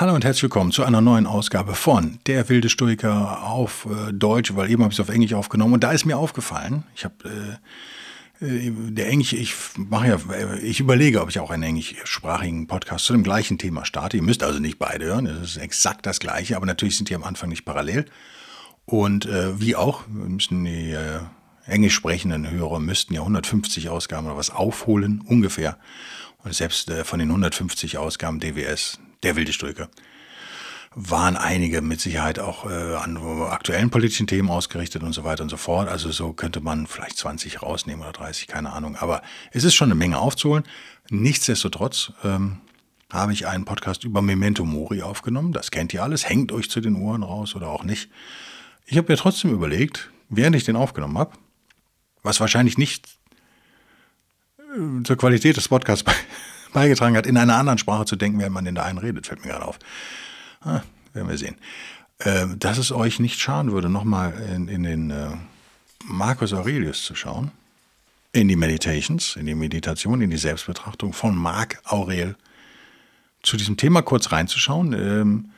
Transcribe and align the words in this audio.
Hallo 0.00 0.14
und 0.14 0.24
herzlich 0.24 0.44
willkommen 0.44 0.70
zu 0.70 0.84
einer 0.84 1.00
neuen 1.00 1.26
Ausgabe 1.26 1.74
von 1.74 2.20
Der 2.28 2.48
wilde 2.48 2.68
Stoiker 2.68 3.42
auf 3.42 3.84
äh, 3.90 4.12
Deutsch, 4.12 4.54
weil 4.54 4.70
eben 4.70 4.84
habe 4.84 4.92
ich 4.92 4.96
es 4.96 5.02
auf 5.02 5.12
Englisch 5.12 5.34
aufgenommen 5.34 5.74
und 5.74 5.82
da 5.82 5.90
ist 5.90 6.04
mir 6.04 6.16
aufgefallen, 6.16 6.84
ich 6.94 7.04
habe 7.04 7.58
äh, 8.40 8.46
äh, 8.46 8.70
der 8.92 9.08
Englisch, 9.08 9.32
ich 9.32 9.54
mache 9.76 10.06
ja, 10.06 10.18
äh, 10.32 10.60
ich 10.60 10.78
überlege, 10.78 11.20
ob 11.20 11.30
ich 11.30 11.40
auch 11.40 11.50
einen 11.50 11.64
englischsprachigen 11.64 12.68
Podcast 12.68 13.06
zu 13.06 13.12
dem 13.12 13.24
gleichen 13.24 13.58
Thema 13.58 13.84
starte. 13.84 14.18
Ihr 14.18 14.22
müsst 14.22 14.44
also 14.44 14.60
nicht 14.60 14.78
beide 14.78 15.06
hören, 15.06 15.26
es 15.26 15.56
ist 15.56 15.56
exakt 15.56 16.06
das 16.06 16.20
gleiche, 16.20 16.54
aber 16.54 16.66
natürlich 16.66 16.96
sind 16.96 17.08
die 17.08 17.16
am 17.16 17.24
Anfang 17.24 17.48
nicht 17.48 17.64
parallel. 17.64 18.04
Und 18.84 19.26
äh, 19.26 19.60
wie 19.60 19.74
auch, 19.74 20.06
müssen 20.06 20.64
die 20.64 20.92
äh, 20.92 21.18
englisch 21.66 21.94
sprechenden 21.94 22.48
Hörer 22.48 22.78
müssten 22.78 23.14
ja 23.14 23.22
150 23.22 23.88
Ausgaben 23.88 24.28
oder 24.28 24.36
was 24.36 24.50
aufholen, 24.50 25.24
ungefähr. 25.26 25.76
Und 26.44 26.54
selbst 26.54 26.88
äh, 26.88 27.02
von 27.02 27.18
den 27.18 27.30
150 27.30 27.98
Ausgaben 27.98 28.38
DWS 28.38 29.00
der 29.22 29.36
wilde 29.36 29.52
Stoiker, 29.52 29.88
waren 30.94 31.36
einige 31.36 31.80
mit 31.80 32.00
Sicherheit 32.00 32.38
auch 32.38 32.68
äh, 32.68 32.94
an 32.96 33.16
aktuellen 33.48 33.90
politischen 33.90 34.26
Themen 34.26 34.50
ausgerichtet 34.50 35.02
und 35.02 35.12
so 35.12 35.22
weiter 35.22 35.42
und 35.42 35.48
so 35.48 35.56
fort. 35.56 35.88
Also 35.88 36.10
so 36.10 36.32
könnte 36.32 36.60
man 36.60 36.86
vielleicht 36.86 37.16
20 37.18 37.62
rausnehmen 37.62 38.02
oder 38.02 38.12
30, 38.12 38.48
keine 38.48 38.72
Ahnung. 38.72 38.96
Aber 38.96 39.22
es 39.52 39.64
ist 39.64 39.74
schon 39.74 39.88
eine 39.88 39.94
Menge 39.94 40.18
aufzuholen. 40.18 40.64
Nichtsdestotrotz 41.10 42.12
ähm, 42.24 42.58
habe 43.12 43.32
ich 43.32 43.46
einen 43.46 43.64
Podcast 43.64 44.04
über 44.04 44.22
Memento 44.22 44.64
Mori 44.64 45.02
aufgenommen. 45.02 45.52
Das 45.52 45.70
kennt 45.70 45.94
ihr 45.94 46.02
alles. 46.02 46.28
Hängt 46.28 46.52
euch 46.52 46.70
zu 46.70 46.80
den 46.80 46.96
Ohren 46.96 47.22
raus 47.22 47.54
oder 47.54 47.68
auch 47.68 47.84
nicht. 47.84 48.10
Ich 48.86 48.96
habe 48.96 49.12
mir 49.12 49.16
trotzdem 49.16 49.52
überlegt, 49.52 50.10
während 50.28 50.56
ich 50.56 50.64
den 50.64 50.76
aufgenommen 50.76 51.18
habe, 51.18 51.32
was 52.22 52.40
wahrscheinlich 52.40 52.78
nicht 52.78 53.06
äh, 54.58 55.02
zur 55.04 55.16
Qualität 55.16 55.56
des 55.56 55.68
Podcasts 55.68 56.04
beigetragen 56.72 57.16
hat, 57.16 57.26
in 57.26 57.36
einer 57.36 57.56
anderen 57.56 57.78
Sprache 57.78 58.04
zu 58.04 58.16
denken, 58.16 58.38
während 58.38 58.54
man 58.54 58.66
in 58.66 58.74
der 58.74 58.84
einen 58.84 58.98
redet, 58.98 59.26
fällt 59.26 59.44
mir 59.44 59.50
gerade 59.52 59.66
auf. 59.66 59.78
Ah, 60.60 60.80
werden 61.12 61.28
wir 61.28 61.38
sehen. 61.38 61.56
Äh, 62.18 62.46
dass 62.56 62.78
es 62.78 62.92
euch 62.92 63.20
nicht 63.20 63.40
schaden 63.40 63.72
würde, 63.72 63.88
nochmal 63.88 64.32
in, 64.54 64.68
in 64.68 64.82
den 64.82 65.10
äh, 65.10 65.30
Marcus 66.04 66.52
Aurelius 66.52 67.04
zu 67.04 67.14
schauen, 67.14 67.52
in 68.32 68.48
die 68.48 68.56
Meditations, 68.56 69.36
in 69.36 69.46
die 69.46 69.54
Meditation, 69.54 70.20
in 70.20 70.30
die 70.30 70.36
Selbstbetrachtung 70.36 71.12
von 71.12 71.36
Marc 71.36 71.80
Aurel, 71.84 72.36
zu 73.42 73.56
diesem 73.56 73.76
Thema 73.76 74.02
kurz 74.02 74.32
reinzuschauen. 74.32 74.92
Ähm, 74.92 75.50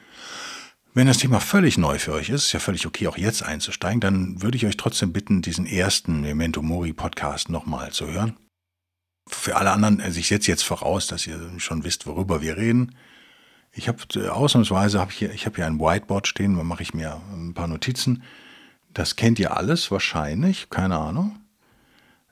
wenn 0.92 1.06
das 1.06 1.18
Thema 1.18 1.40
völlig 1.40 1.78
neu 1.78 1.98
für 1.98 2.12
euch 2.12 2.28
ist, 2.28 2.46
ist 2.46 2.52
ja 2.52 2.60
völlig 2.60 2.86
okay, 2.86 3.06
auch 3.06 3.16
jetzt 3.16 3.42
einzusteigen, 3.42 4.00
dann 4.00 4.42
würde 4.42 4.56
ich 4.56 4.66
euch 4.66 4.76
trotzdem 4.76 5.12
bitten, 5.12 5.40
diesen 5.40 5.64
ersten 5.64 6.20
Memento 6.20 6.62
Mori 6.62 6.92
Podcast 6.92 7.48
nochmal 7.48 7.92
zu 7.92 8.06
hören 8.08 8.36
für 9.26 9.56
alle 9.56 9.70
anderen, 9.70 10.00
also 10.00 10.18
ich 10.18 10.28
setze 10.28 10.50
jetzt 10.50 10.64
voraus, 10.64 11.06
dass 11.06 11.26
ihr 11.26 11.38
schon 11.58 11.84
wisst, 11.84 12.06
worüber 12.06 12.42
wir 12.42 12.56
reden. 12.56 12.96
Ich 13.72 13.88
habe 13.88 13.98
äh, 14.16 14.28
ausnahmsweise 14.28 15.04
ich 15.08 15.16
hier, 15.16 15.32
ich 15.32 15.46
habe 15.46 15.56
hier 15.56 15.66
ein 15.66 15.78
Whiteboard 15.78 16.26
stehen, 16.26 16.56
da 16.56 16.64
mache 16.64 16.82
ich 16.82 16.94
mir 16.94 17.20
ein 17.32 17.54
paar 17.54 17.68
Notizen. 17.68 18.22
Das 18.92 19.16
kennt 19.16 19.38
ihr 19.38 19.56
alles 19.56 19.90
wahrscheinlich, 19.90 20.68
keine 20.70 20.98
Ahnung. 20.98 21.40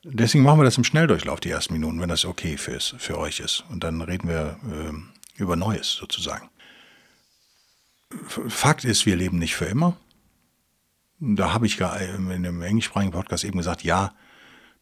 Deswegen 0.02 0.44
machen 0.44 0.60
wir 0.60 0.64
das 0.64 0.78
im 0.78 0.84
Schnelldurchlauf 0.84 1.40
die 1.40 1.50
ersten 1.50 1.72
Minuten, 1.74 2.00
wenn 2.00 2.08
das 2.08 2.24
okay 2.24 2.56
für, 2.56 2.80
für 2.80 3.18
euch 3.18 3.40
ist. 3.40 3.64
Und 3.68 3.84
dann 3.84 4.00
reden 4.00 4.28
wir 4.28 4.58
äh, 4.64 5.40
über 5.40 5.56
Neues 5.56 5.92
sozusagen. 5.92 6.48
Fakt 8.26 8.84
ist, 8.84 9.06
wir 9.06 9.16
leben 9.16 9.38
nicht 9.38 9.54
für 9.54 9.66
immer. 9.66 9.96
Da 11.20 11.52
habe 11.52 11.66
ich 11.66 11.78
in 11.80 11.86
einem 12.30 12.62
englischsprachigen 12.62 13.12
Podcast 13.12 13.44
eben 13.44 13.58
gesagt, 13.58 13.82
ja, 13.82 14.12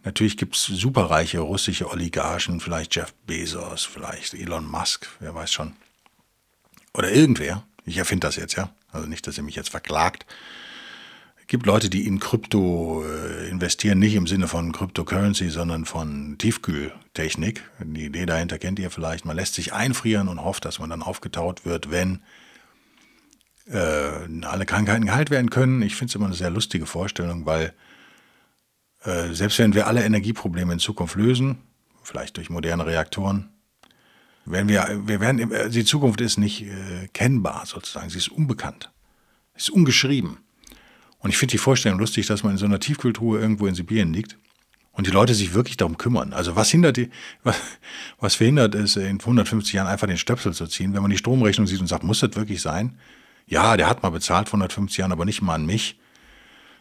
Natürlich 0.07 0.37
gibt 0.37 0.55
es 0.55 0.63
superreiche 0.63 1.41
russische 1.41 1.91
Oligarchen, 1.91 2.61
vielleicht 2.61 2.95
Jeff 2.95 3.13
Bezos, 3.27 3.85
vielleicht 3.85 4.35
Elon 4.35 4.65
Musk, 4.65 5.09
wer 5.19 5.35
weiß 5.35 5.53
schon. 5.53 5.73
Oder 6.95 7.11
irgendwer. 7.11 7.65
Ich 7.85 7.99
erfinde 7.99 8.25
das 8.25 8.37
jetzt, 8.37 8.55
ja. 8.55 8.71
Also 8.93 9.09
nicht, 9.09 9.27
dass 9.27 9.37
ihr 9.37 9.43
mich 9.43 9.57
jetzt 9.57 9.71
verklagt. 9.71 10.25
Es 11.41 11.49
gibt 11.49 11.67
Leute, 11.67 11.91
die 11.91 12.07
in 12.07 12.21
Krypto 12.21 13.05
äh, 13.05 13.49
investieren, 13.49 13.99
nicht 13.99 14.15
im 14.15 14.29
Sinne 14.29 14.47
von 14.47 14.71
Cryptocurrency, 14.71 15.51
sondern 15.51 15.85
von 15.85 16.39
Tiefkühltechnik. 16.39 17.69
Die 17.81 18.05
Idee 18.05 18.27
dahinter 18.27 18.59
kennt 18.59 18.79
ihr 18.79 18.93
vielleicht. 18.93 19.25
Man 19.25 19.35
lässt 19.35 19.55
sich 19.55 19.73
einfrieren 19.73 20.29
und 20.29 20.41
hofft, 20.41 20.67
dass 20.67 20.79
man 20.79 20.89
dann 20.89 21.03
aufgetaut 21.03 21.65
wird, 21.65 21.91
wenn 21.91 22.21
äh, 23.69 24.45
alle 24.45 24.67
Krankheiten 24.67 25.07
geheilt 25.07 25.31
werden 25.31 25.51
können. 25.51 25.83
Ich 25.83 25.97
finde 25.97 26.11
es 26.11 26.15
immer 26.15 26.27
eine 26.27 26.37
sehr 26.37 26.51
lustige 26.51 26.87
Vorstellung, 26.87 27.45
weil 27.45 27.75
äh, 29.07 29.33
selbst 29.35 29.59
wenn 29.59 29.75
wir 29.75 29.87
alle 29.87 30.05
Energieprobleme 30.05 30.73
in 30.73 30.79
Zukunft 30.79 31.15
lösen, 31.15 31.59
vielleicht 32.03 32.37
durch 32.37 32.51
moderne 32.51 32.87
Reaktoren, 32.87 33.51
werden 34.45 34.69
wir, 34.69 35.03
wir 35.05 35.21
werden, 35.21 35.51
äh, 35.53 35.71
die 35.71 35.85
Zukunft 35.85 36.21
ist 36.21 36.39
nicht 36.39 36.63
äh, 36.63 37.09
kennbar 37.13 37.65
sozusagen, 37.67 38.11
sie 38.11 38.19
ist 38.19 38.29
unbekannt, 38.29 38.91
sie 39.55 39.59
ist 39.59 39.71
ungeschrieben. 39.71 40.39
Und 41.19 41.31
ich 41.31 41.37
finde 41.37 41.53
die 41.53 41.59
Vorstellung 41.59 41.99
lustig, 41.99 42.27
dass 42.27 42.43
man 42.43 42.53
in 42.53 42.59
so 42.59 42.67
einer 42.67 42.81
Tiefkühltruhe 42.81 43.41
irgendwo 43.41 43.67
in 43.67 43.75
Sibirien 43.75 44.13
liegt 44.13 44.39
und 44.93 45.07
die 45.07 45.11
Leute 45.11 45.35
sich 45.35 45.55
wirklich 45.55 45.77
darum 45.77 45.99
kümmern. 45.99 46.33
Also 46.33 46.57
was 46.57 46.71
hindert 46.71 46.97
die, 46.97 47.11
was, 47.43 47.57
was 48.19 48.35
verhindert 48.35 48.75
es, 48.75 48.97
in 48.97 49.21
150 49.21 49.73
Jahren 49.73 49.89
einfach 49.89 50.07
den 50.07 50.19
Stöpsel 50.19 50.53
zu 50.53 50.67
ziehen, 50.67 50.95
wenn 50.95 51.03
man 51.03 51.11
die 51.11 51.19
Stromrechnung 51.19 51.67
sieht 51.67 51.81
und 51.81 51.87
sagt, 51.87 52.03
muss 52.03 52.21
das 52.21 52.35
wirklich 52.37 52.63
sein? 52.63 52.99
Ja, 53.47 53.77
der 53.77 53.89
hat 53.89 54.03
mal 54.03 54.11
bezahlt 54.11 54.49
vor 54.49 54.59
150 54.59 54.99
Jahren, 54.99 55.13
aber 55.13 55.25
nicht 55.25 55.43
mal 55.43 55.55
an 55.55 55.67
mich 55.67 55.99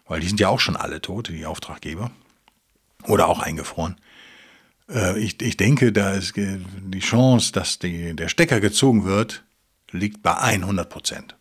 weil 0.08 0.20
die 0.20 0.28
sind 0.28 0.40
ja 0.40 0.50
auch 0.50 0.60
schon 0.60 0.76
alle 0.76 1.02
tot, 1.02 1.30
die 1.30 1.46
Auftraggeber. 1.46 2.12
Oder 3.04 3.28
auch 3.28 3.40
eingefroren. 3.40 3.98
Äh, 4.90 5.20
ich, 5.20 5.42
ich 5.42 5.58
denke, 5.58 5.92
da 5.92 6.12
ist 6.12 6.36
die 6.36 7.00
Chance, 7.00 7.52
dass 7.52 7.80
die, 7.80 8.16
der 8.16 8.30
Stecker 8.30 8.60
gezogen 8.60 9.06
wird, 9.06 9.44
liegt 9.92 10.22
bei 10.24 10.36
100 10.36 10.90
Prozent. 10.90 11.36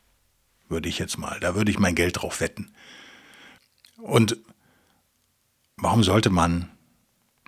Würde 0.68 0.88
ich 0.88 0.98
jetzt 0.98 1.18
mal, 1.18 1.40
da 1.40 1.54
würde 1.54 1.70
ich 1.70 1.78
mein 1.78 1.94
Geld 1.94 2.20
drauf 2.20 2.40
wetten. 2.40 2.72
Und 3.98 4.36
warum 5.76 6.02
sollte 6.02 6.30
man 6.30 6.70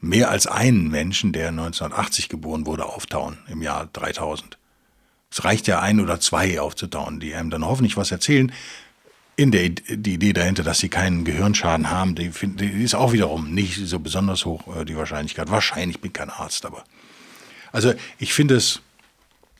mehr 0.00 0.31
als 0.31 0.47
einen 0.47 0.88
Menschen, 0.88 1.32
der 1.32 1.49
1980 1.49 2.28
geboren 2.28 2.66
wurde, 2.66 2.87
auftauen 2.87 3.38
im 3.49 3.62
Jahr 3.62 3.87
3000? 3.87 4.59
Es 5.31 5.44
reicht 5.44 5.66
ja 5.66 5.81
ein 5.81 6.00
oder 6.00 6.21
zwei 6.21 6.60
aufzutauen, 6.60 7.21
die 7.21 7.34
einem 7.34 7.50
dann 7.50 7.66
hoffentlich 7.66 7.97
was 7.97 8.10
erzählen, 8.10 8.53
in 9.37 9.51
der 9.51 9.69
die 9.69 10.15
Idee 10.15 10.33
dahinter, 10.33 10.63
dass 10.63 10.79
sie 10.79 10.89
keinen 10.89 11.25
Gehirnschaden 11.25 11.91
haben, 11.91 12.15
die, 12.15 12.31
die 12.31 12.83
ist 12.83 12.95
auch 12.95 13.13
wiederum 13.13 13.53
nicht 13.53 13.77
so 13.87 14.01
besonders 14.01 14.47
hoch, 14.47 14.75
äh, 14.75 14.85
die 14.85 14.97
Wahrscheinlichkeit. 14.97 15.51
Wahrscheinlich 15.51 16.01
bin 16.01 16.13
kein 16.13 16.31
Arzt, 16.31 16.65
aber. 16.65 16.85
Also 17.71 17.93
ich 18.19 18.33
finde 18.33 18.57
es 18.57 18.81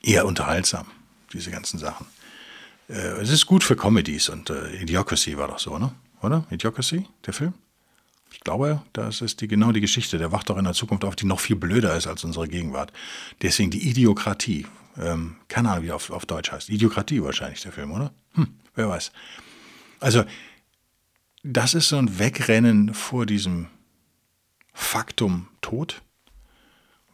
eher 0.03 0.25
unterhaltsam, 0.25 0.87
diese 1.33 1.51
ganzen 1.51 1.79
Sachen. 1.79 2.07
Äh, 2.89 3.21
es 3.21 3.31
ist 3.31 3.45
gut 3.47 3.65
für 3.65 3.77
Comedies 3.77 4.31
und 4.31 4.49
äh, 4.49 4.81
Idiocracy 4.81 5.37
war 5.37 5.49
doch 5.49 5.59
so, 5.59 5.79
ne? 5.79 5.93
Oder? 6.23 6.47
Idiocracy, 6.51 7.07
der 7.27 7.35
Film? 7.35 7.53
Ich 8.33 8.41
glaube, 8.41 8.83
das 8.95 9.21
ist 9.21 9.41
die, 9.43 9.49
genau 9.49 9.73
die 9.73 9.81
Geschichte. 9.81 10.17
Der 10.17 10.33
wacht 10.33 10.49
doch 10.49 10.57
in 10.57 10.65
der 10.65 10.73
Zukunft 10.73 11.05
auf, 11.05 11.17
die 11.17 11.27
noch 11.27 11.41
viel 11.41 11.57
blöder 11.57 11.95
ist 11.97 12.07
als 12.07 12.25
unsere 12.25 12.49
Gegenwart. 12.49 12.93
Deswegen 13.43 13.71
die 13.71 13.89
Idiokratie. 13.89 14.67
Ähm, 14.99 15.37
keine 15.49 15.71
Ahnung, 15.71 15.85
wie 15.85 15.93
auf, 15.93 16.11
auf 16.11 16.25
Deutsch 16.25 16.51
heißt. 16.51 16.71
Idiokratie 16.71 17.23
wahrscheinlich 17.23 17.61
der 17.61 17.73
Film, 17.73 17.93
oder? 17.93 18.13
Hm, 18.35 18.49
wer 18.75 18.89
weiß. 18.89 19.13
Also, 20.01 20.25
das 21.43 21.75
ist 21.75 21.89
so 21.89 21.97
ein 21.97 22.19
Wegrennen 22.19 22.93
vor 22.93 23.27
diesem 23.27 23.69
Faktum 24.73 25.49
Tod, 25.61 26.03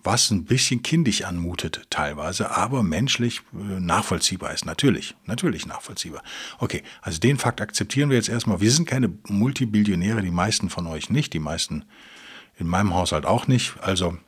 was 0.03 0.31
ein 0.31 0.45
bisschen 0.45 0.83
kindisch 0.83 1.23
anmutet 1.23 1.87
teilweise, 1.91 2.51
aber 2.51 2.83
menschlich 2.83 3.43
äh, 3.53 3.79
nachvollziehbar 3.79 4.53
ist. 4.53 4.67
Natürlich, 4.67 5.15
natürlich 5.27 5.67
nachvollziehbar. 5.67 6.23
Okay, 6.59 6.83
also 7.03 7.21
den 7.21 7.39
Fakt 7.39 7.61
akzeptieren 7.61 8.11
wir 8.11 8.17
jetzt 8.17 8.29
erstmal. 8.29 8.61
Wir 8.61 8.71
sind 8.73 8.89
keine 8.89 9.13
Multibillionäre, 9.29 10.23
die 10.23 10.31
meisten 10.31 10.71
von 10.71 10.87
euch 10.87 11.09
nicht, 11.09 11.33
die 11.35 11.39
meisten 11.39 11.85
in 12.59 12.67
meinem 12.67 12.95
Haushalt 12.95 13.27
auch 13.27 13.47
nicht. 13.47 13.75
Also 13.81 14.19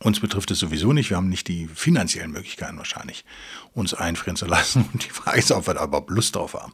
uns 0.00 0.20
betrifft 0.20 0.50
es 0.50 0.58
sowieso 0.58 0.92
nicht. 0.92 1.10
Wir 1.10 1.16
haben 1.16 1.28
nicht 1.28 1.48
die 1.48 1.68
finanziellen 1.68 2.32
Möglichkeiten 2.32 2.78
wahrscheinlich, 2.78 3.24
uns 3.72 3.94
einfrieren 3.94 4.36
zu 4.36 4.46
lassen. 4.46 4.88
Und 4.92 5.04
die 5.04 5.10
Frage 5.10 5.38
ist, 5.38 5.52
ob 5.52 5.66
wir 5.66 5.74
da 5.74 5.84
überhaupt 5.84 6.10
Lust 6.10 6.36
drauf 6.36 6.54
haben. 6.54 6.72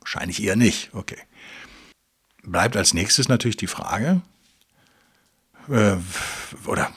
Wahrscheinlich 0.00 0.42
eher 0.42 0.56
nicht. 0.56 0.90
Okay. 0.92 1.18
Bleibt 2.42 2.76
als 2.76 2.94
nächstes 2.94 3.28
natürlich 3.28 3.56
die 3.56 3.66
Frage, 3.66 4.22
äh, 5.68 5.96
oder 6.66 6.90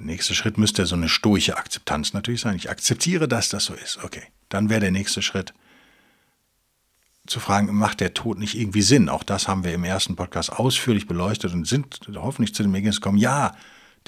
Nächster 0.00 0.34
Schritt 0.34 0.58
müsste 0.58 0.86
so 0.86 0.94
eine 0.94 1.08
stoische 1.08 1.56
Akzeptanz 1.56 2.12
natürlich 2.12 2.40
sein. 2.40 2.56
Ich 2.56 2.70
akzeptiere, 2.70 3.26
dass 3.26 3.48
das 3.48 3.64
so 3.64 3.74
ist. 3.74 3.98
Okay, 4.04 4.22
dann 4.48 4.70
wäre 4.70 4.80
der 4.80 4.90
nächste 4.92 5.22
Schritt 5.22 5.54
zu 7.26 7.40
fragen, 7.40 7.74
macht 7.74 8.00
der 8.00 8.14
Tod 8.14 8.38
nicht 8.38 8.54
irgendwie 8.54 8.82
Sinn? 8.82 9.08
Auch 9.08 9.22
das 9.22 9.48
haben 9.48 9.64
wir 9.64 9.74
im 9.74 9.84
ersten 9.84 10.16
Podcast 10.16 10.50
ausführlich 10.52 11.06
beleuchtet 11.06 11.52
und 11.52 11.66
sind 11.66 12.00
hoffentlich 12.14 12.54
zu 12.54 12.62
dem 12.62 12.74
Ergebnis 12.74 13.00
gekommen, 13.00 13.18
ja, 13.18 13.54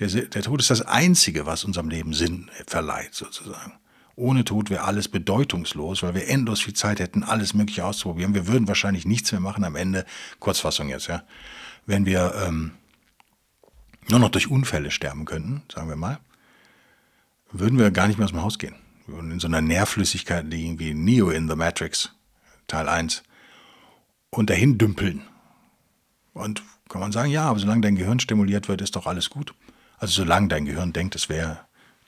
der, 0.00 0.08
der 0.08 0.42
Tod 0.42 0.60
ist 0.60 0.70
das 0.70 0.82
Einzige, 0.82 1.46
was 1.46 1.64
unserem 1.64 1.90
Leben 1.90 2.14
Sinn 2.14 2.50
verleiht, 2.66 3.14
sozusagen. 3.14 3.74
Ohne 4.16 4.44
Tod 4.44 4.70
wäre 4.70 4.84
alles 4.84 5.08
bedeutungslos, 5.08 6.02
weil 6.02 6.14
wir 6.14 6.28
endlos 6.28 6.60
viel 6.60 6.74
Zeit 6.74 7.00
hätten, 7.00 7.22
alles 7.22 7.54
Mögliche 7.54 7.84
auszuprobieren. 7.84 8.34
Wir 8.34 8.46
würden 8.46 8.68
wahrscheinlich 8.68 9.06
nichts 9.06 9.32
mehr 9.32 9.40
machen 9.40 9.64
am 9.64 9.76
Ende, 9.76 10.04
Kurzfassung 10.40 10.88
jetzt, 10.88 11.06
ja, 11.06 11.22
wenn 11.86 12.06
wir 12.06 12.34
ähm, 12.46 12.72
nur 14.08 14.18
noch 14.18 14.30
durch 14.30 14.50
Unfälle 14.50 14.90
sterben 14.90 15.24
könnten, 15.24 15.62
sagen 15.72 15.88
wir 15.88 15.96
mal, 15.96 16.18
würden 17.52 17.78
wir 17.78 17.90
gar 17.90 18.08
nicht 18.08 18.18
mehr 18.18 18.24
aus 18.24 18.32
dem 18.32 18.42
Haus 18.42 18.58
gehen. 18.58 18.74
Wir 19.06 19.16
würden 19.16 19.30
in 19.32 19.40
so 19.40 19.48
einer 19.48 19.60
Nährflüssigkeit 19.60 20.46
liegen 20.46 20.78
wie 20.78 20.94
Neo 20.94 21.30
in 21.30 21.48
The 21.48 21.56
Matrix, 21.56 22.14
Teil 22.66 22.88
1, 22.88 23.22
und 24.30 24.50
dahin 24.50 24.78
dümpeln. 24.78 25.22
Und 26.32 26.62
kann 26.88 27.00
man 27.00 27.12
sagen, 27.12 27.30
ja, 27.30 27.44
aber 27.44 27.58
solange 27.58 27.80
dein 27.82 27.96
Gehirn 27.96 28.20
stimuliert 28.20 28.68
wird, 28.68 28.80
ist 28.82 28.96
doch 28.96 29.06
alles 29.06 29.30
gut. 29.30 29.54
Also 30.00 30.22
solange 30.22 30.48
dein 30.48 30.64
Gehirn 30.64 30.92
denkt, 30.92 31.14
es 31.14 31.28
wäre 31.28 31.60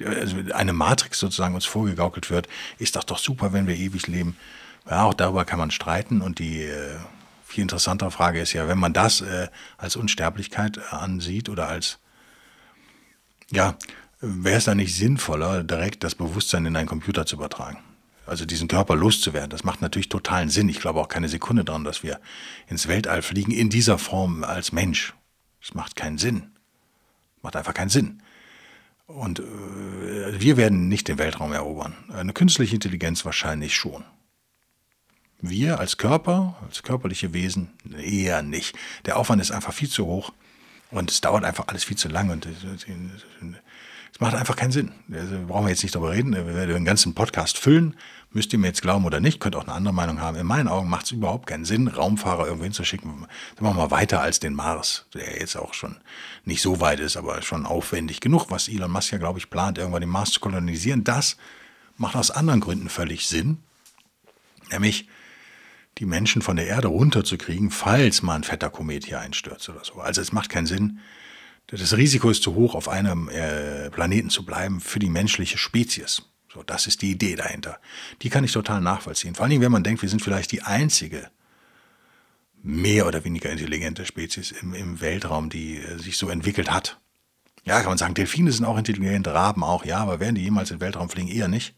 also 0.04 0.36
eine 0.54 0.72
Matrix 0.72 1.18
sozusagen 1.18 1.54
uns 1.54 1.66
vorgegaukelt 1.66 2.30
wird, 2.30 2.48
ist 2.78 2.96
das 2.96 3.06
doch 3.06 3.18
super, 3.18 3.52
wenn 3.52 3.66
wir 3.66 3.76
ewig 3.76 4.06
leben. 4.06 4.36
Ja, 4.90 5.04
auch 5.04 5.14
darüber 5.14 5.44
kann 5.44 5.58
man 5.58 5.70
streiten 5.70 6.22
und 6.22 6.38
die 6.38 6.62
äh, 6.62 6.96
viel 7.46 7.62
interessantere 7.62 8.10
Frage 8.10 8.40
ist 8.40 8.52
ja, 8.52 8.66
wenn 8.66 8.78
man 8.78 8.92
das 8.92 9.20
äh, 9.20 9.48
als 9.76 9.94
Unsterblichkeit 9.94 10.92
ansieht 10.92 11.48
oder 11.48 11.68
als, 11.68 11.98
ja, 13.50 13.76
wäre 14.20 14.56
es 14.56 14.64
dann 14.64 14.78
nicht 14.78 14.96
sinnvoller, 14.96 15.62
direkt 15.62 16.02
das 16.02 16.14
Bewusstsein 16.14 16.66
in 16.66 16.74
einen 16.74 16.88
Computer 16.88 17.26
zu 17.26 17.36
übertragen? 17.36 17.78
Also 18.24 18.46
diesen 18.46 18.68
Körper 18.68 18.96
loszuwerden, 18.96 19.50
das 19.50 19.64
macht 19.64 19.82
natürlich 19.82 20.08
totalen 20.08 20.48
Sinn. 20.48 20.68
Ich 20.68 20.80
glaube 20.80 21.00
auch 21.00 21.08
keine 21.08 21.28
Sekunde 21.28 21.64
daran, 21.64 21.84
dass 21.84 22.02
wir 22.02 22.20
ins 22.68 22.88
Weltall 22.88 23.20
fliegen 23.20 23.52
in 23.52 23.68
dieser 23.68 23.98
Form 23.98 24.44
als 24.44 24.72
Mensch. 24.72 25.14
Das 25.60 25.74
macht 25.74 25.96
keinen 25.96 26.18
Sinn. 26.18 26.51
Macht 27.42 27.56
einfach 27.56 27.74
keinen 27.74 27.90
Sinn. 27.90 28.22
Und 29.06 29.40
äh, 29.40 30.40
wir 30.40 30.56
werden 30.56 30.88
nicht 30.88 31.08
den 31.08 31.18
Weltraum 31.18 31.52
erobern. 31.52 31.94
Eine 32.12 32.32
künstliche 32.32 32.74
Intelligenz 32.74 33.24
wahrscheinlich 33.24 33.74
schon. 33.74 34.04
Wir 35.40 35.80
als 35.80 35.96
Körper, 35.96 36.56
als 36.66 36.84
körperliche 36.84 37.34
Wesen 37.34 37.70
eher 37.98 38.42
nicht. 38.42 38.76
Der 39.06 39.16
Aufwand 39.16 39.42
ist 39.42 39.50
einfach 39.50 39.72
viel 39.72 39.88
zu 39.88 40.06
hoch 40.06 40.32
und 40.92 41.10
es 41.10 41.20
dauert 41.20 41.44
einfach 41.44 41.66
alles 41.66 41.82
viel 41.82 41.96
zu 41.96 42.08
lange 42.08 42.32
und 42.32 42.46
es 44.12 44.20
macht 44.20 44.34
einfach 44.34 44.56
keinen 44.56 44.72
Sinn. 44.72 44.92
Also 45.12 45.36
brauchen 45.46 45.64
wir 45.64 45.70
jetzt 45.70 45.82
nicht 45.82 45.94
darüber 45.94 46.12
reden. 46.12 46.34
Wir 46.34 46.46
werden 46.46 46.74
den 46.74 46.84
ganzen 46.84 47.14
Podcast 47.14 47.56
füllen. 47.56 47.96
Müsst 48.30 48.52
ihr 48.52 48.58
mir 48.58 48.68
jetzt 48.68 48.82
glauben 48.82 49.04
oder 49.04 49.20
nicht, 49.20 49.40
könnt 49.40 49.56
auch 49.56 49.64
eine 49.64 49.72
andere 49.72 49.94
Meinung 49.94 50.20
haben. 50.20 50.36
In 50.38 50.46
meinen 50.46 50.68
Augen 50.68 50.88
macht 50.88 51.06
es 51.06 51.12
überhaupt 51.12 51.46
keinen 51.46 51.66
Sinn, 51.66 51.88
Raumfahrer 51.88 52.46
irgendwo 52.46 52.64
hinzuschicken. 52.64 53.10
Sagen 53.10 53.26
wir 53.58 53.74
mal 53.74 53.90
weiter 53.90 54.22
als 54.22 54.40
den 54.40 54.54
Mars, 54.54 55.06
der 55.12 55.38
jetzt 55.38 55.56
auch 55.56 55.74
schon 55.74 55.96
nicht 56.44 56.62
so 56.62 56.80
weit 56.80 57.00
ist, 57.00 57.16
aber 57.16 57.42
schon 57.42 57.66
aufwendig 57.66 58.20
genug, 58.20 58.50
was 58.50 58.68
Elon 58.68 58.90
Musk 58.90 59.12
ja, 59.12 59.18
glaube 59.18 59.38
ich, 59.38 59.50
plant, 59.50 59.76
irgendwann 59.76 60.00
den 60.00 60.10
Mars 60.10 60.30
zu 60.30 60.40
kolonisieren. 60.40 61.04
Das 61.04 61.36
macht 61.96 62.16
aus 62.16 62.30
anderen 62.30 62.60
Gründen 62.60 62.88
völlig 62.88 63.26
Sinn. 63.26 63.58
Nämlich, 64.70 65.08
die 65.98 66.06
Menschen 66.06 66.40
von 66.40 66.56
der 66.56 66.66
Erde 66.66 66.88
runterzukriegen, 66.88 67.70
falls 67.70 68.22
mal 68.22 68.36
ein 68.36 68.44
fetter 68.44 68.70
Komet 68.70 69.04
hier 69.04 69.20
einstürzt 69.20 69.68
oder 69.68 69.84
so. 69.84 70.00
Also 70.00 70.22
es 70.22 70.32
macht 70.32 70.48
keinen 70.48 70.66
Sinn. 70.66 71.00
Das 71.80 71.96
Risiko 71.96 72.28
ist 72.28 72.42
zu 72.42 72.54
hoch, 72.54 72.74
auf 72.74 72.88
einem 72.88 73.30
äh, 73.30 73.88
Planeten 73.90 74.28
zu 74.28 74.44
bleiben 74.44 74.80
für 74.80 74.98
die 74.98 75.08
menschliche 75.08 75.56
Spezies. 75.56 76.22
So, 76.52 76.62
das 76.62 76.86
ist 76.86 77.00
die 77.00 77.10
Idee 77.10 77.34
dahinter. 77.34 77.80
Die 78.20 78.28
kann 78.28 78.44
ich 78.44 78.52
total 78.52 78.82
nachvollziehen. 78.82 79.34
Vor 79.34 79.44
allen 79.44 79.50
Dingen, 79.50 79.62
wenn 79.62 79.72
man 79.72 79.82
denkt, 79.82 80.02
wir 80.02 80.08
sind 80.10 80.20
vielleicht 80.20 80.52
die 80.52 80.62
einzige 80.62 81.30
mehr 82.62 83.06
oder 83.06 83.24
weniger 83.24 83.50
intelligente 83.50 84.04
Spezies 84.04 84.52
im, 84.52 84.74
im 84.74 85.00
Weltraum, 85.00 85.48
die 85.48 85.78
äh, 85.78 85.98
sich 85.98 86.18
so 86.18 86.28
entwickelt 86.28 86.70
hat. 86.70 87.00
Ja, 87.64 87.78
kann 87.78 87.90
man 87.90 87.98
sagen, 87.98 88.14
Delfine 88.14 88.52
sind 88.52 88.66
auch 88.66 88.76
intelligent, 88.76 89.26
Raben 89.28 89.64
auch, 89.64 89.84
ja, 89.84 89.98
aber 89.98 90.20
werden 90.20 90.34
die 90.34 90.42
jemals 90.42 90.70
in 90.70 90.76
den 90.76 90.82
Weltraum 90.82 91.08
fliegen? 91.08 91.28
Eher 91.28 91.48
nicht. 91.48 91.74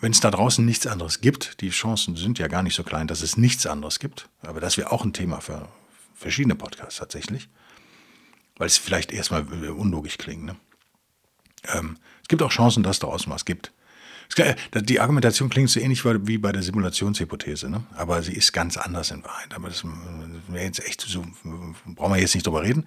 Wenn 0.00 0.12
es 0.12 0.20
da 0.20 0.30
draußen 0.30 0.64
nichts 0.64 0.86
anderes 0.86 1.20
gibt, 1.20 1.60
die 1.60 1.70
Chancen 1.70 2.16
sind 2.16 2.38
ja 2.38 2.46
gar 2.46 2.62
nicht 2.62 2.74
so 2.74 2.84
klein, 2.84 3.08
dass 3.08 3.20
es 3.20 3.36
nichts 3.36 3.66
anderes 3.66 3.98
gibt, 3.98 4.28
aber 4.40 4.60
das 4.60 4.76
wäre 4.78 4.92
auch 4.92 5.04
ein 5.04 5.12
Thema 5.12 5.40
für 5.40 5.68
verschiedene 6.14 6.54
Podcasts 6.54 6.98
tatsächlich, 6.98 7.48
weil 8.58 8.66
es 8.66 8.76
vielleicht 8.76 9.12
erstmal 9.12 9.46
äh, 9.62 9.68
unlogisch 9.68 10.18
klingt. 10.18 10.44
Ne? 10.44 10.56
Ähm, 11.74 11.96
es 12.22 12.28
gibt 12.28 12.42
auch 12.42 12.50
Chancen, 12.50 12.82
dass 12.82 12.98
draußen 12.98 13.32
was 13.32 13.44
gibt. 13.44 13.72
Die 14.74 15.00
Argumentation 15.00 15.48
klingt 15.48 15.70
so 15.70 15.80
ähnlich 15.80 16.04
wie 16.04 16.36
bei 16.36 16.52
der 16.52 16.62
Simulationshypothese, 16.62 17.70
ne? 17.70 17.84
aber 17.96 18.22
sie 18.22 18.34
ist 18.34 18.52
ganz 18.52 18.76
anders 18.76 19.10
in 19.10 19.24
Wahrheit. 19.24 19.54
Aber 19.54 19.68
das 19.68 19.84
wäre 20.48 20.64
jetzt 20.64 20.84
echt 20.86 21.00
so, 21.00 21.24
brauchen 21.86 22.12
wir 22.12 22.20
jetzt 22.20 22.34
nicht 22.34 22.46
drüber 22.46 22.62
reden. 22.62 22.84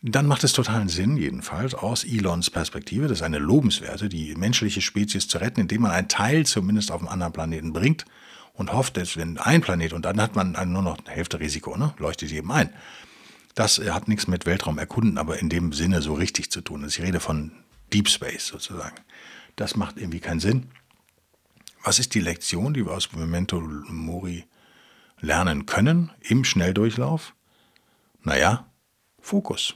Dann 0.00 0.26
macht 0.26 0.42
es 0.42 0.52
totalen 0.52 0.88
Sinn, 0.88 1.16
jedenfalls 1.16 1.74
aus 1.74 2.04
Elons 2.04 2.50
Perspektive, 2.50 3.08
das 3.08 3.18
ist 3.18 3.22
eine 3.22 3.38
lobenswerte, 3.38 4.08
die 4.08 4.34
menschliche 4.34 4.80
Spezies 4.80 5.28
zu 5.28 5.38
retten, 5.38 5.60
indem 5.60 5.82
man 5.82 5.92
einen 5.92 6.08
Teil 6.08 6.46
zumindest 6.46 6.90
auf 6.90 7.00
einen 7.00 7.08
anderen 7.08 7.32
Planeten 7.32 7.72
bringt 7.72 8.04
und 8.54 8.72
hofft, 8.72 8.96
dass 8.96 9.16
wenn 9.16 9.38
ein 9.38 9.60
Planet 9.60 9.92
und 9.92 10.04
dann 10.04 10.20
hat 10.20 10.34
man 10.34 10.56
nur 10.72 10.82
noch 10.82 10.98
Hälfte 11.06 11.40
Risiko, 11.40 11.76
ne? 11.76 11.94
leuchtet 11.98 12.30
jedem 12.30 12.50
ein. 12.50 12.70
Das 13.54 13.78
hat 13.78 14.08
nichts 14.08 14.26
mit 14.26 14.46
Weltraum 14.46 14.78
erkunden, 14.78 15.16
aber 15.16 15.38
in 15.38 15.48
dem 15.48 15.72
Sinne 15.72 16.02
so 16.02 16.14
richtig 16.14 16.50
zu 16.50 16.60
tun. 16.60 16.82
Also 16.82 17.00
ich 17.00 17.06
rede 17.06 17.20
von 17.20 17.52
Deep 17.92 18.08
Space 18.08 18.48
sozusagen. 18.48 18.96
Das 19.56 19.76
macht 19.76 19.96
irgendwie 19.96 20.20
keinen 20.20 20.40
Sinn. 20.40 20.70
Was 21.84 21.98
ist 21.98 22.14
die 22.14 22.20
Lektion, 22.20 22.74
die 22.74 22.84
wir 22.84 22.92
aus 22.92 23.12
Memento 23.12 23.60
Mori 23.60 24.44
lernen 25.20 25.66
können 25.66 26.10
im 26.20 26.44
Schnelldurchlauf? 26.44 27.34
Naja, 28.22 28.66
Fokus. 29.20 29.74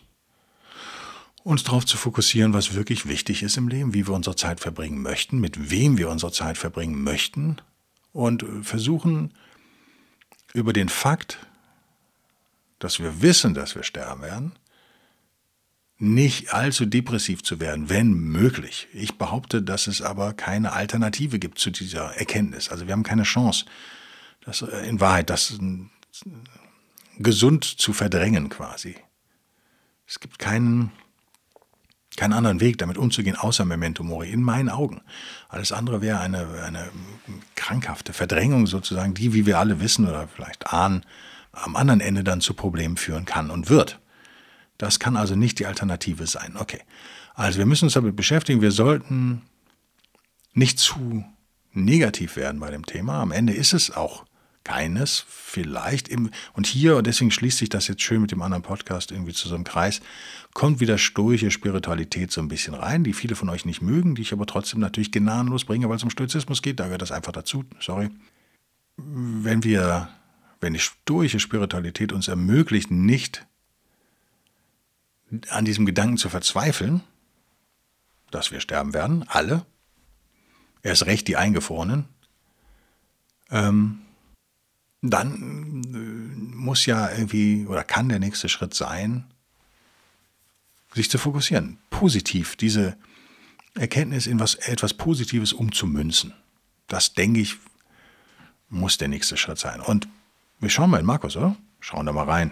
Uns 1.44 1.62
darauf 1.62 1.86
zu 1.86 1.96
fokussieren, 1.96 2.52
was 2.52 2.75
wirklich 2.75 3.06
wichtig 3.06 3.42
ist 3.42 3.56
im 3.56 3.69
Leben, 3.69 3.94
wie 3.94 4.06
wir 4.06 4.14
unsere 4.14 4.36
Zeit 4.36 4.60
verbringen 4.60 5.00
möchten, 5.00 5.38
mit 5.38 5.70
wem 5.70 5.96
wir 5.96 6.10
unsere 6.10 6.32
Zeit 6.32 6.58
verbringen 6.58 7.02
möchten 7.02 7.58
und 8.12 8.44
versuchen 8.62 9.32
über 10.52 10.72
den 10.72 10.88
Fakt, 10.88 11.38
dass 12.78 13.00
wir 13.00 13.22
wissen, 13.22 13.54
dass 13.54 13.75
wir 13.75 13.82
sterben 13.82 14.22
werden, 14.22 14.52
nicht 15.98 16.54
allzu 16.54 16.86
depressiv 16.86 17.42
zu 17.42 17.58
werden, 17.58 17.88
wenn 17.88 18.12
möglich. 18.12 18.87
Ich 18.92 19.18
behaupte, 19.18 19.62
dass 19.62 19.88
es 19.88 20.00
aber 20.00 20.32
keine 20.32 20.73
Alternative 20.73 21.40
gibt 21.40 21.58
zu 21.58 21.70
dieser 21.70 22.16
Erkenntnis. 22.16 22.68
Also 22.68 22.87
wir 22.87 22.92
haben 22.92 23.02
keine 23.02 23.25
Chance, 23.25 23.66
das 24.44 24.62
äh, 24.62 24.88
in 24.88 25.00
Wahrheit 25.00 25.28
das 25.28 25.58
gesund 27.18 27.64
zu 27.64 27.92
verdrängen 27.92 28.49
quasi. 28.49 28.97
Es 30.06 30.20
gibt 30.20 30.38
keinen, 30.38 30.92
keinen 32.16 32.32
anderen 32.32 32.61
Weg, 32.61 32.78
damit 32.78 32.97
umzugehen, 32.97 33.37
außer 33.37 33.64
Memento 33.64 34.04
Mori, 34.04 34.30
in 34.30 34.42
meinen 34.42 34.68
Augen. 34.68 35.02
Alles 35.49 35.73
andere 35.73 36.00
wäre 36.00 36.20
eine, 36.20 36.47
eine 36.64 36.88
krankhafte 37.56 38.12
Verdrängung 38.12 38.68
sozusagen, 38.68 39.14
die, 39.14 39.35
wie 39.35 39.47
wir 39.47 39.58
alle 39.58 39.80
wissen 39.80 40.08
oder 40.08 40.28
vielleicht 40.28 40.73
ahnen, 40.73 41.04
am 41.64 41.76
anderen 41.76 42.00
Ende 42.00 42.24
dann 42.24 42.40
zu 42.40 42.54
Problemen 42.54 42.96
führen 42.96 43.24
kann 43.24 43.50
und 43.50 43.68
wird. 43.70 44.00
Das 44.78 44.98
kann 44.98 45.16
also 45.16 45.34
nicht 45.34 45.58
die 45.58 45.66
Alternative 45.66 46.26
sein. 46.26 46.56
Okay. 46.56 46.80
Also 47.34 47.58
wir 47.58 47.66
müssen 47.66 47.86
uns 47.86 47.94
damit 47.94 48.16
beschäftigen. 48.16 48.60
Wir 48.60 48.72
sollten 48.72 49.42
nicht 50.54 50.78
zu 50.78 51.24
negativ 51.72 52.36
werden 52.36 52.60
bei 52.60 52.70
dem 52.70 52.86
Thema. 52.86 53.20
Am 53.20 53.32
Ende 53.32 53.52
ist 53.52 53.72
es 53.72 53.90
auch 53.90 54.24
keines, 54.64 55.24
vielleicht. 55.28 56.08
Im, 56.08 56.30
und 56.52 56.66
hier, 56.66 56.96
und 56.96 57.06
deswegen 57.06 57.30
schließt 57.30 57.58
sich 57.58 57.68
das 57.68 57.88
jetzt 57.88 58.02
schön 58.02 58.20
mit 58.20 58.32
dem 58.32 58.42
anderen 58.42 58.62
Podcast 58.62 59.12
irgendwie 59.12 59.32
zu 59.32 59.48
so 59.48 59.54
einem 59.54 59.64
Kreis, 59.64 60.00
kommt 60.52 60.80
wieder 60.80 60.98
stoische 60.98 61.50
Spiritualität 61.50 62.30
so 62.32 62.40
ein 62.40 62.48
bisschen 62.48 62.74
rein, 62.74 63.02
die 63.02 63.14
viele 63.14 63.34
von 63.34 63.48
euch 63.48 63.64
nicht 63.64 63.80
mögen, 63.80 64.14
die 64.14 64.22
ich 64.22 64.32
aber 64.32 64.46
trotzdem 64.46 64.80
natürlich 64.80 65.10
gnadenlos 65.10 65.64
bringe, 65.64 65.88
weil 65.88 65.96
es 65.96 66.02
um 66.02 66.10
Stoizismus 66.10 66.60
geht. 66.60 66.80
Da 66.80 66.84
gehört 66.84 67.02
das 67.02 67.12
einfach 67.12 67.32
dazu. 67.32 67.64
Sorry. 67.80 68.10
Wenn 68.96 69.64
wir, 69.64 70.08
wenn 70.60 70.72
die 70.72 70.80
stoische 70.80 71.40
Spiritualität 71.40 72.12
uns 72.12 72.28
ermöglicht, 72.28 72.90
nicht 72.90 73.46
an 75.50 75.64
diesem 75.64 75.86
Gedanken 75.86 76.16
zu 76.16 76.28
verzweifeln, 76.28 77.02
dass 78.30 78.50
wir 78.50 78.60
sterben 78.60 78.94
werden, 78.94 79.24
alle, 79.28 79.64
erst 80.82 81.06
recht 81.06 81.28
die 81.28 81.36
Eingefrorenen, 81.36 82.06
ähm, 83.50 84.00
dann 85.00 85.82
äh, 85.84 86.56
muss 86.56 86.86
ja 86.86 87.10
irgendwie 87.10 87.66
oder 87.66 87.84
kann 87.84 88.08
der 88.08 88.18
nächste 88.18 88.48
Schritt 88.48 88.74
sein, 88.74 89.24
sich 90.94 91.10
zu 91.10 91.18
fokussieren, 91.18 91.78
positiv 91.90 92.56
diese 92.56 92.96
Erkenntnis 93.74 94.26
in 94.26 94.40
was, 94.40 94.54
etwas 94.56 94.94
Positives 94.94 95.52
umzumünzen. 95.52 96.34
Das, 96.88 97.14
denke 97.14 97.40
ich, 97.40 97.56
muss 98.68 98.98
der 98.98 99.08
nächste 99.08 99.36
Schritt 99.36 99.58
sein. 99.58 99.80
Und 99.80 100.08
wir 100.60 100.70
schauen 100.70 100.90
mal 100.90 101.00
in 101.00 101.06
Markus, 101.06 101.36
oder? 101.36 101.56
Schauen 101.80 102.06
da 102.06 102.12
mal 102.12 102.24
rein. 102.24 102.50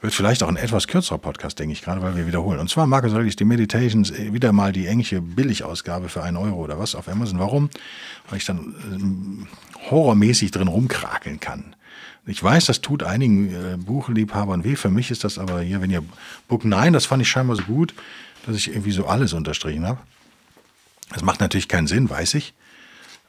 Wird 0.00 0.12
vielleicht 0.12 0.42
auch 0.42 0.48
ein 0.48 0.56
etwas 0.56 0.86
kürzerer 0.86 1.18
Podcast, 1.18 1.58
denke 1.58 1.72
ich 1.72 1.80
gerade, 1.80 2.02
weil 2.02 2.14
wir 2.14 2.26
wiederholen. 2.26 2.58
Und 2.58 2.68
zwar 2.68 2.86
Marcus 2.86 3.12
Aurelius, 3.12 3.36
die 3.36 3.46
Meditations, 3.46 4.10
äh, 4.10 4.34
wieder 4.34 4.52
mal 4.52 4.72
die 4.72 4.86
englische 4.86 5.20
Billigausgabe 5.20 6.08
für 6.08 6.22
einen 6.22 6.36
Euro 6.36 6.56
oder 6.56 6.78
was 6.78 6.94
auf 6.94 7.08
Amazon. 7.08 7.38
Warum? 7.38 7.70
Weil 8.28 8.38
ich 8.38 8.44
dann 8.44 9.46
äh, 9.80 9.90
horrormäßig 9.90 10.50
drin 10.50 10.68
rumkrakeln 10.68 11.40
kann. 11.40 11.74
Ich 12.26 12.42
weiß, 12.42 12.66
das 12.66 12.80
tut 12.80 13.02
einigen 13.02 13.48
äh, 13.54 13.76
Buchliebhabern 13.78 14.64
weh. 14.64 14.76
Für 14.76 14.90
mich 14.90 15.10
ist 15.10 15.24
das 15.24 15.38
aber 15.38 15.60
hier, 15.60 15.80
wenn 15.80 15.90
ihr 15.90 16.02
Book 16.48 16.64
9, 16.64 16.92
das 16.92 17.06
fand 17.06 17.22
ich 17.22 17.28
scheinbar 17.28 17.56
so 17.56 17.62
gut, 17.62 17.94
dass 18.46 18.56
ich 18.56 18.68
irgendwie 18.68 18.92
so 18.92 19.06
alles 19.06 19.32
unterstrichen 19.32 19.86
habe. 19.86 20.00
Das 21.12 21.22
macht 21.22 21.40
natürlich 21.40 21.68
keinen 21.68 21.86
Sinn, 21.86 22.10
weiß 22.10 22.34
ich. 22.34 22.54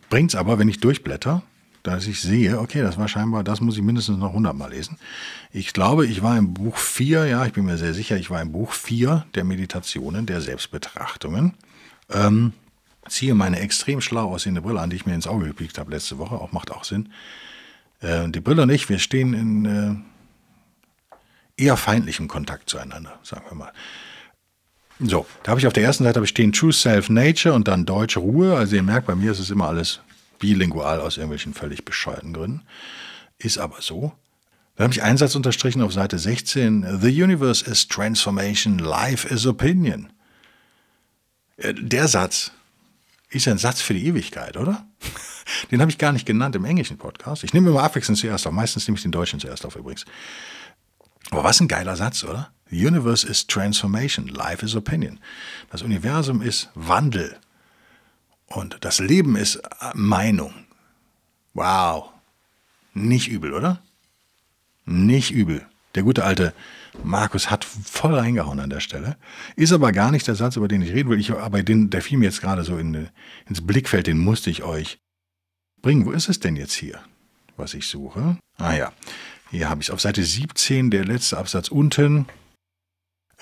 Bringt's 0.09 0.35
aber, 0.35 0.59
wenn 0.59 0.67
ich 0.67 0.79
durchblätter, 0.79 1.41
dass 1.87 2.07
ich 2.07 2.21
sehe, 2.21 2.59
okay, 2.59 2.81
das 2.81 2.97
war 2.97 3.07
scheinbar, 3.07 3.43
das 3.43 3.61
muss 3.61 3.77
ich 3.77 3.83
mindestens 3.83 4.17
noch 4.17 4.29
100 4.29 4.55
Mal 4.55 4.71
lesen. 4.71 4.97
Ich 5.51 5.73
glaube, 5.73 6.05
ich 6.05 6.23
war 6.23 6.37
im 6.37 6.53
Buch 6.53 6.77
4, 6.77 7.25
ja, 7.25 7.45
ich 7.45 7.53
bin 7.53 7.65
mir 7.65 7.77
sehr 7.77 7.93
sicher, 7.93 8.17
ich 8.17 8.29
war 8.29 8.41
im 8.41 8.51
Buch 8.51 8.73
4 8.73 9.25
der 9.35 9.43
Meditationen, 9.43 10.25
der 10.25 10.41
Selbstbetrachtungen. 10.41 11.53
Ähm, 12.09 12.53
ziehe 13.07 13.35
meine 13.35 13.59
extrem 13.59 14.01
schlau 14.01 14.33
aussehende 14.33 14.61
Brille 14.61 14.81
an, 14.81 14.89
die 14.89 14.95
ich 14.95 15.05
mir 15.05 15.13
ins 15.13 15.27
Auge 15.27 15.47
gepiekt 15.47 15.77
habe 15.77 15.91
letzte 15.91 16.17
Woche, 16.17 16.35
auch 16.35 16.51
macht 16.51 16.71
auch 16.71 16.83
Sinn. 16.83 17.09
Äh, 18.01 18.29
die 18.29 18.39
Brille 18.39 18.63
und 18.63 18.71
ich, 18.71 18.89
wir 18.89 18.99
stehen 18.99 19.33
in 19.33 19.65
äh, 19.65 21.63
eher 21.63 21.77
feindlichem 21.77 22.27
Kontakt 22.27 22.69
zueinander, 22.69 23.19
sagen 23.23 23.45
wir 23.49 23.55
mal. 23.55 23.71
So, 24.99 25.25
da 25.43 25.51
habe 25.51 25.59
ich 25.59 25.67
auf 25.67 25.73
der 25.73 25.83
ersten 25.83 26.03
Seite 26.05 26.17
habe 26.17 26.25
ich 26.25 26.29
stehen 26.29 26.53
True 26.53 26.71
Self 26.71 27.09
Nature 27.09 27.53
und 27.53 27.67
dann 27.67 27.85
Deutsche 27.85 28.19
Ruhe. 28.19 28.55
Also 28.55 28.75
ihr 28.75 28.83
merkt, 28.83 29.07
bei 29.07 29.15
mir 29.15 29.31
ist 29.31 29.39
es 29.39 29.51
immer 29.51 29.67
alles 29.67 29.99
bilingual 30.45 30.99
aus 31.01 31.17
irgendwelchen 31.17 31.55
völlig 31.55 31.85
bescheuerten 31.85 32.33
Gründen. 32.33 32.61
Ist 33.39 33.57
aber 33.57 33.81
so. 33.81 34.13
Da 34.75 34.83
habe 34.83 34.93
ich 34.93 35.01
einen 35.01 35.17
Satz 35.17 35.35
unterstrichen 35.35 35.81
auf 35.81 35.91
Seite 35.91 36.19
16. 36.19 36.99
The 37.01 37.23
universe 37.23 37.65
is 37.65 37.87
transformation, 37.87 38.77
life 38.77 39.27
is 39.27 39.47
opinion. 39.47 40.11
Äh, 41.57 41.73
der 41.73 42.07
Satz 42.07 42.51
ist 43.29 43.47
ein 43.47 43.57
Satz 43.57 43.81
für 43.81 43.95
die 43.95 44.05
Ewigkeit, 44.05 44.55
oder? 44.55 44.85
Den 45.71 45.81
habe 45.81 45.89
ich 45.89 45.97
gar 45.97 46.11
nicht 46.11 46.27
genannt 46.27 46.55
im 46.55 46.65
englischen 46.65 46.97
Podcast. 46.97 47.43
Ich 47.43 47.53
nehme 47.53 47.69
immer 47.69 47.83
abwechselnd 47.83 48.19
zuerst 48.19 48.45
auf. 48.45 48.53
Meistens 48.53 48.87
nehme 48.87 48.97
ich 48.97 49.03
den 49.03 49.11
deutschen 49.11 49.39
zuerst 49.39 49.65
auf 49.65 49.75
übrigens. 49.75 50.05
Aber 51.31 51.43
was 51.43 51.59
ein 51.59 51.67
geiler 51.67 51.95
Satz, 51.95 52.23
oder? 52.23 52.51
The 52.69 52.85
universe 52.85 53.27
is 53.27 53.47
transformation, 53.47 54.27
life 54.27 54.63
is 54.63 54.75
opinion. 54.75 55.19
Das 55.71 55.81
Universum 55.81 56.41
ist 56.41 56.69
Wandel, 56.75 57.37
und 58.47 58.77
das 58.81 58.99
Leben 58.99 59.35
ist 59.35 59.61
Meinung. 59.93 60.53
Wow. 61.53 62.11
Nicht 62.93 63.27
übel, 63.27 63.53
oder? 63.53 63.81
Nicht 64.85 65.31
übel. 65.31 65.65
Der 65.95 66.03
gute 66.03 66.23
alte 66.23 66.53
Markus 67.03 67.49
hat 67.49 67.65
voll 67.65 68.15
reingehauen 68.15 68.59
an 68.59 68.69
der 68.69 68.79
Stelle. 68.79 69.17
Ist 69.55 69.71
aber 69.71 69.91
gar 69.91 70.11
nicht 70.11 70.27
der 70.27 70.35
Satz, 70.35 70.57
über 70.57 70.67
den 70.67 70.81
ich 70.81 70.91
reden 70.91 71.09
will. 71.09 71.19
Ich, 71.19 71.31
aber 71.31 71.63
den, 71.63 71.89
der 71.89 72.01
fiel 72.01 72.17
mir 72.17 72.25
jetzt 72.25 72.41
gerade 72.41 72.63
so 72.63 72.77
in, 72.77 73.07
ins 73.47 73.65
Blickfeld, 73.65 74.07
den 74.07 74.17
musste 74.17 74.49
ich 74.49 74.63
euch 74.63 74.99
bringen. 75.81 76.05
Wo 76.05 76.11
ist 76.11 76.29
es 76.29 76.39
denn 76.39 76.55
jetzt 76.55 76.73
hier, 76.73 76.99
was 77.57 77.73
ich 77.73 77.87
suche? 77.87 78.37
Ah 78.57 78.73
ja, 78.73 78.91
hier 79.51 79.69
habe 79.69 79.81
ich 79.81 79.87
es 79.87 79.93
auf 79.93 80.01
Seite 80.01 80.23
17, 80.23 80.91
der 80.91 81.05
letzte 81.05 81.37
Absatz 81.37 81.69
unten. 81.69 82.27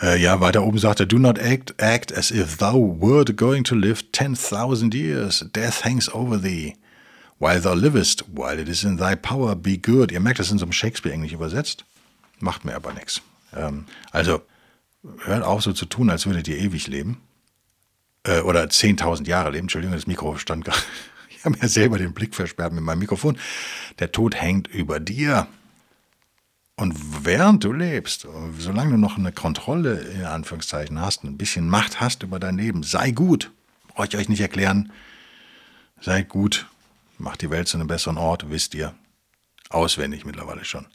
Äh, 0.02 0.20
ja, 0.20 0.40
weiter 0.40 0.64
oben 0.64 0.80
sagt 0.80 1.00
er, 1.00 1.06
do 1.06 1.20
not 1.20 1.40
act, 1.40 1.82
act 1.82 2.16
as 2.16 2.32
if 2.32 2.58
thou 2.58 2.98
wert 3.00 3.38
going 3.38 3.64
to 3.64 3.76
live 3.76 4.12
10,000 4.12 4.94
years. 4.94 5.46
Death 5.54 5.84
hangs 5.84 6.14
over 6.14 6.42
thee. 6.42 6.76
While 7.40 7.62
thou 7.62 7.74
livest, 7.74 8.24
while 8.34 8.60
it 8.60 8.70
is 8.70 8.84
in 8.84 8.98
thy 8.98 9.16
power, 9.16 9.56
be 9.56 9.78
good. 9.78 10.12
Ihr 10.12 10.20
merkt, 10.20 10.40
das 10.40 10.52
in 10.52 10.58
so 10.58 10.66
einem 10.66 10.72
Shakespeare-Englisch 10.72 11.34
übersetzt. 11.34 11.86
Macht 12.40 12.66
mir 12.66 12.76
aber 12.76 12.94
nichts. 12.94 13.22
Ähm, 13.56 13.86
also, 14.12 14.42
hört 15.26 15.44
auf 15.44 15.62
so 15.62 15.74
zu 15.74 15.86
tun, 15.86 16.10
als 16.10 16.26
würdet 16.26 16.48
ihr 16.48 16.58
ewig 16.58 16.88
leben. 16.88 17.22
Äh, 18.24 18.40
oder 18.42 18.64
10.000 18.64 19.28
Jahre 19.28 19.52
leben. 19.52 19.66
Entschuldigung, 19.66 19.96
das 19.96 20.08
Mikro 20.08 20.38
stand 20.38 20.66
gerade. 20.66 20.80
Ich 21.30 21.46
habe 21.46 21.58
mir 21.60 21.68
selber 21.68 21.98
den 21.98 22.14
Blick 22.14 22.34
versperrt 22.34 22.72
mit 22.74 22.84
meinem 22.84 23.00
Mikrofon. 23.00 23.38
Der 24.00 24.12
Tod 24.12 24.36
hängt 24.36 24.68
über 24.68 25.00
dir. 25.00 25.48
Und 26.76 27.26
während 27.26 27.64
du 27.64 27.72
lebst, 27.72 28.28
solange 28.58 28.92
du 28.92 28.98
noch 28.98 29.18
eine 29.18 29.32
Kontrolle 29.32 30.00
in 30.00 30.26
Anführungszeichen 30.26 31.00
hast, 31.00 31.24
ein 31.24 31.38
bisschen 31.38 31.70
Macht 31.70 32.02
hast 32.02 32.24
über 32.24 32.40
dein 32.40 32.58
Leben, 32.58 32.84
sei 32.84 33.12
gut. 33.12 33.52
Brauche 33.90 34.08
ich 34.08 34.18
euch 34.18 34.30
nicht 34.30 34.42
erklären. 34.42 34.92
Sei 36.02 36.24
gut. 36.24 36.68
Macht 37.20 37.42
die 37.42 37.52
Welt 37.52 37.68
zu 37.68 37.78
einem 37.78 37.88
besseren 37.88 38.18
Ort, 38.18 38.50
wisst 38.50 38.74
ihr. 38.74 38.96
Auswendig 39.70 40.26
mittlerweile 40.26 40.66
schon. 40.66 40.88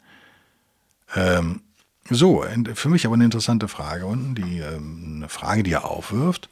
Ähm, 1.15 1.61
so, 2.09 2.45
für 2.73 2.89
mich 2.89 3.05
aber 3.05 3.15
eine 3.15 3.25
interessante 3.25 3.67
Frage 3.67 4.05
unten, 4.05 4.35
die, 4.35 4.59
ähm, 4.59 5.13
eine 5.15 5.29
Frage, 5.29 5.63
die 5.63 5.71
er 5.71 5.85
aufwirft. 5.85 6.49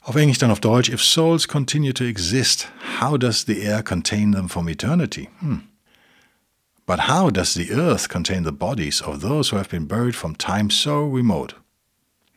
Auf 0.00 0.16
Englisch 0.16 0.38
dann 0.38 0.50
auf 0.50 0.60
Deutsch. 0.60 0.88
If 0.88 1.02
souls 1.02 1.46
continue 1.46 1.94
to 1.94 2.04
exist, 2.04 2.68
how 3.00 3.16
does 3.16 3.44
the 3.46 3.60
air 3.60 3.82
contain 3.84 4.32
them 4.32 4.48
from 4.48 4.68
eternity? 4.68 5.28
Hm. 5.40 5.62
But 6.84 7.00
how 7.00 7.30
does 7.30 7.54
the 7.54 7.72
earth 7.72 8.08
contain 8.08 8.42
the 8.42 8.52
bodies 8.52 9.00
of 9.00 9.20
those 9.20 9.50
who 9.50 9.56
have 9.56 9.70
been 9.70 9.86
buried 9.86 10.16
from 10.16 10.34
time 10.34 10.68
so 10.68 11.04
remote? 11.04 11.54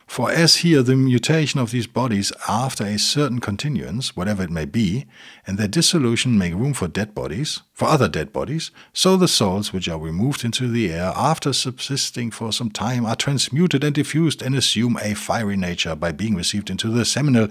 For 0.06 0.30
as 0.30 0.56
here 0.56 0.82
the 0.82 0.94
mutation 0.94 1.58
of 1.58 1.72
these 1.72 1.88
bodies 1.88 2.32
after 2.48 2.84
a 2.84 2.98
certain 2.98 3.40
continuance, 3.40 4.16
whatever 4.16 4.44
it 4.44 4.50
may 4.50 4.64
be, 4.64 5.04
and 5.46 5.58
their 5.58 5.68
dissolution 5.68 6.38
make 6.38 6.54
room 6.54 6.74
for 6.74 6.86
dead 6.86 7.12
bodies, 7.12 7.62
for 7.74 7.88
other 7.88 8.08
dead 8.08 8.32
bodies, 8.32 8.70
so 8.92 9.16
the 9.16 9.28
souls 9.28 9.72
which 9.72 9.88
are 9.88 9.98
removed 9.98 10.44
into 10.44 10.68
the 10.68 10.92
air 10.92 11.12
after 11.16 11.52
subsisting 11.52 12.30
for 12.30 12.52
some 12.52 12.70
time 12.70 13.04
are 13.04 13.16
transmuted 13.16 13.82
and 13.82 13.94
diffused 13.94 14.42
and 14.42 14.54
assume 14.54 14.96
a 15.02 15.12
fiery 15.14 15.56
nature 15.56 15.96
by 15.96 16.12
being 16.12 16.36
received 16.36 16.70
into 16.70 16.88
the 16.88 17.04
seminal 17.04 17.48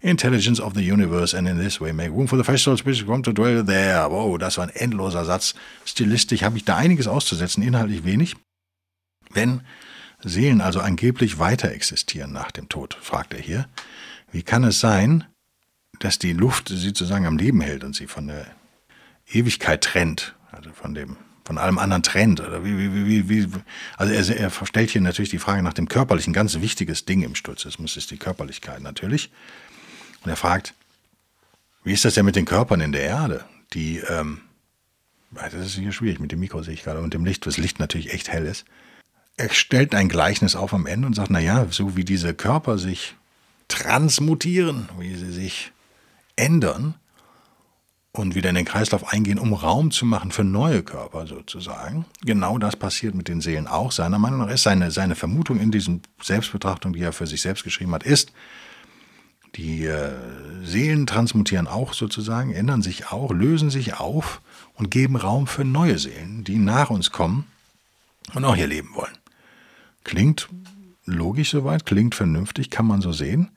intelligence 0.00 0.58
of 0.58 0.72
the 0.74 0.82
universe 0.82 1.34
and 1.34 1.46
in 1.46 1.58
this 1.58 1.80
way 1.80 1.92
make 1.92 2.10
room 2.10 2.26
for 2.26 2.36
the 2.36 2.44
fresh 2.44 2.62
souls 2.62 2.84
which 2.84 3.06
come 3.06 3.22
to 3.22 3.32
dwell 3.32 3.62
there. 3.62 4.08
Wow, 4.08 4.38
das 4.38 4.56
war 4.56 4.66
ein 4.66 4.74
endloser 4.74 5.24
Satz. 5.26 5.54
Stilistisch 5.84 6.42
habe 6.42 6.56
ich 6.56 6.64
da 6.64 6.76
einiges 6.76 7.06
auszusetzen, 7.06 7.62
inhaltlich 7.62 8.04
wenig. 8.04 8.34
Wenn 9.32 9.60
Seelen 10.22 10.60
also 10.60 10.80
angeblich 10.80 11.38
weiter 11.38 11.70
existieren 11.72 12.32
nach 12.32 12.50
dem 12.50 12.68
Tod, 12.68 12.96
fragt 13.00 13.34
er 13.34 13.40
hier. 13.40 13.68
Wie 14.32 14.42
kann 14.42 14.64
es 14.64 14.80
sein, 14.80 15.24
dass 15.98 16.18
die 16.18 16.32
Luft 16.32 16.68
sie 16.68 16.76
sozusagen 16.76 17.26
am 17.26 17.38
Leben 17.38 17.60
hält 17.60 17.84
und 17.84 17.94
sie 17.94 18.06
von 18.06 18.26
der 18.28 18.46
Ewigkeit 19.30 19.82
trennt, 19.82 20.34
also 20.52 20.72
von 20.72 20.94
dem 20.94 21.16
von 21.44 21.58
allem 21.58 21.78
anderen 21.78 22.04
trennt 22.04 22.38
oder 22.38 22.64
wie, 22.64 22.78
wie, 22.78 23.28
wie, 23.28 23.28
wie 23.28 23.60
also 23.96 24.12
er, 24.12 24.38
er 24.38 24.66
stellt 24.66 24.90
hier 24.90 25.00
natürlich 25.00 25.30
die 25.30 25.40
Frage 25.40 25.64
nach 25.64 25.72
dem 25.72 25.88
körperlichen, 25.88 26.32
ganz 26.32 26.60
wichtiges 26.60 27.06
Ding 27.06 27.22
im 27.22 27.34
Sturzismus 27.34 27.96
ist 27.96 28.12
die 28.12 28.18
Körperlichkeit 28.18 28.80
natürlich. 28.80 29.32
Und 30.22 30.30
er 30.30 30.36
fragt, 30.36 30.74
wie 31.82 31.92
ist 31.92 32.04
das 32.04 32.14
denn 32.14 32.24
mit 32.24 32.36
den 32.36 32.44
Körpern 32.44 32.80
in 32.80 32.92
der 32.92 33.02
Erde, 33.02 33.44
die 33.72 33.98
ähm, 33.98 34.42
das 35.32 35.54
ist 35.54 35.74
hier 35.74 35.90
schwierig 35.90 36.20
mit 36.20 36.30
dem 36.30 36.38
Mikro 36.38 36.62
sehe 36.62 36.74
ich 36.74 36.84
gerade 36.84 37.00
und 37.00 37.14
dem 37.14 37.24
Licht, 37.24 37.46
das 37.46 37.56
Licht 37.56 37.80
natürlich 37.80 38.12
echt 38.12 38.28
hell 38.28 38.46
ist 38.46 38.64
er 39.40 39.52
stellt 39.54 39.94
ein 39.94 40.08
Gleichnis 40.08 40.54
auf 40.54 40.74
am 40.74 40.86
Ende 40.86 41.06
und 41.06 41.14
sagt, 41.14 41.30
naja, 41.30 41.66
so 41.70 41.96
wie 41.96 42.04
diese 42.04 42.34
Körper 42.34 42.78
sich 42.78 43.14
transmutieren, 43.68 44.88
wie 44.98 45.14
sie 45.14 45.32
sich 45.32 45.72
ändern 46.36 46.94
und 48.12 48.34
wieder 48.34 48.50
in 48.50 48.56
den 48.56 48.64
Kreislauf 48.64 49.12
eingehen, 49.12 49.38
um 49.38 49.54
Raum 49.54 49.90
zu 49.92 50.04
machen 50.04 50.30
für 50.30 50.44
neue 50.44 50.82
Körper 50.82 51.26
sozusagen. 51.26 52.04
Genau 52.22 52.58
das 52.58 52.76
passiert 52.76 53.14
mit 53.14 53.28
den 53.28 53.40
Seelen 53.40 53.66
auch. 53.66 53.92
Seiner 53.92 54.18
Meinung 54.18 54.40
nach 54.40 54.50
ist 54.50 54.64
seine, 54.64 54.90
seine 54.90 55.14
Vermutung 55.14 55.58
in 55.58 55.70
diesen 55.70 56.02
Selbstbetrachtung, 56.20 56.92
die 56.92 57.02
er 57.02 57.12
für 57.12 57.26
sich 57.26 57.40
selbst 57.40 57.64
geschrieben 57.64 57.94
hat, 57.94 58.02
ist, 58.02 58.32
die 59.56 59.86
äh, 59.86 60.10
Seelen 60.62 61.06
transmutieren 61.06 61.66
auch 61.66 61.94
sozusagen, 61.94 62.52
ändern 62.52 62.82
sich 62.82 63.10
auch, 63.10 63.32
lösen 63.32 63.70
sich 63.70 63.94
auf 63.94 64.42
und 64.74 64.90
geben 64.90 65.16
Raum 65.16 65.46
für 65.46 65.64
neue 65.64 65.98
Seelen, 65.98 66.44
die 66.44 66.56
nach 66.56 66.90
uns 66.90 67.10
kommen 67.10 67.46
und 68.34 68.44
auch 68.44 68.54
hier 68.54 68.68
leben 68.68 68.90
wollen. 68.94 69.19
Klingt 70.04 70.48
logisch 71.04 71.50
soweit, 71.50 71.86
klingt 71.86 72.14
vernünftig, 72.14 72.70
kann 72.70 72.86
man 72.86 73.00
so 73.00 73.12
sehen. 73.12 73.50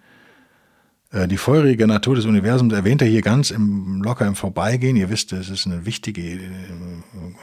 Äh, 1.13 1.27
die 1.27 1.37
feurige 1.37 1.87
Natur 1.87 2.15
des 2.15 2.25
Universums 2.25 2.73
erwähnt 2.73 3.01
er 3.01 3.07
hier 3.07 3.21
ganz 3.21 3.51
im, 3.51 4.01
locker 4.01 4.25
im 4.25 4.35
Vorbeigehen. 4.35 4.95
Ihr 4.95 5.09
wisst, 5.09 5.31
es 5.31 5.49
ist 5.49 5.65
eine 5.65 5.85
wichtige 5.85 6.21
äh, 6.21 6.39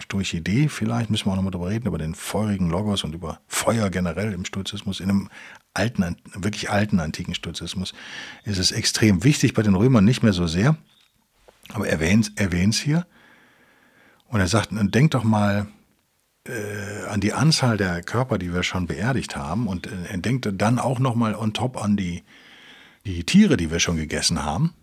stoische 0.00 0.38
Idee. 0.38 0.68
Vielleicht 0.68 1.10
müssen 1.10 1.26
wir 1.26 1.32
auch 1.32 1.36
nochmal 1.36 1.52
darüber 1.52 1.70
reden, 1.70 1.86
über 1.86 1.98
den 1.98 2.14
feurigen 2.14 2.68
Logos 2.68 3.04
und 3.04 3.14
über 3.14 3.40
Feuer 3.46 3.88
generell 3.90 4.32
im 4.32 4.44
Stoizismus. 4.44 5.00
In 5.00 5.08
einem 5.08 5.28
alten, 5.72 6.16
wirklich 6.34 6.70
alten 6.70 7.00
antiken 7.00 7.34
Stoizismus 7.34 7.94
ist 8.44 8.58
es 8.58 8.72
extrem 8.72 9.24
wichtig, 9.24 9.54
bei 9.54 9.62
den 9.62 9.76
Römern 9.76 10.04
nicht 10.04 10.22
mehr 10.22 10.32
so 10.32 10.46
sehr. 10.46 10.76
Aber 11.72 11.86
er 11.86 12.00
erwähnt 12.00 12.74
es 12.74 12.80
hier. 12.80 13.06
Und 14.26 14.40
er 14.40 14.48
sagt, 14.48 14.70
denkt 14.72 15.14
doch 15.14 15.24
mal 15.24 15.68
äh, 16.46 17.06
an 17.08 17.20
die 17.20 17.32
Anzahl 17.32 17.76
der 17.76 18.02
Körper, 18.02 18.38
die 18.38 18.52
wir 18.52 18.62
schon 18.62 18.86
beerdigt 18.86 19.36
haben 19.36 19.66
und 19.66 19.86
äh, 19.86 20.18
denkt 20.18 20.48
dann 20.52 20.78
auch 20.78 20.98
nochmal 20.98 21.34
on 21.34 21.52
top 21.52 21.82
an 21.82 21.96
die, 21.96 22.22
die 23.04 23.24
Tiere, 23.24 23.56
die 23.56 23.70
wir 23.70 23.80
schon 23.80 23.96
gegessen 23.96 24.44
haben 24.44 24.74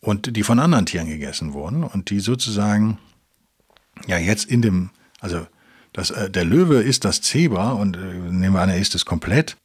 und 0.00 0.36
die 0.36 0.42
von 0.42 0.58
anderen 0.58 0.86
Tieren 0.86 1.08
gegessen 1.08 1.52
wurden 1.52 1.84
und 1.84 2.10
die 2.10 2.20
sozusagen 2.20 2.98
ja 4.06 4.18
jetzt 4.18 4.44
in 4.46 4.62
dem, 4.62 4.90
also 5.20 5.46
Das, 5.94 6.10
äh, 6.10 6.28
der 6.28 6.44
Löwe 6.44 6.82
ist 6.82 7.04
das 7.04 7.22
Zebra 7.22 7.72
und 7.72 7.96
äh, 7.96 8.00
nehmen 8.00 8.54
wir 8.54 8.60
an, 8.60 8.68
er 8.68 8.78
ist 8.78 8.94
es 8.94 9.06
komplett. 9.06 9.56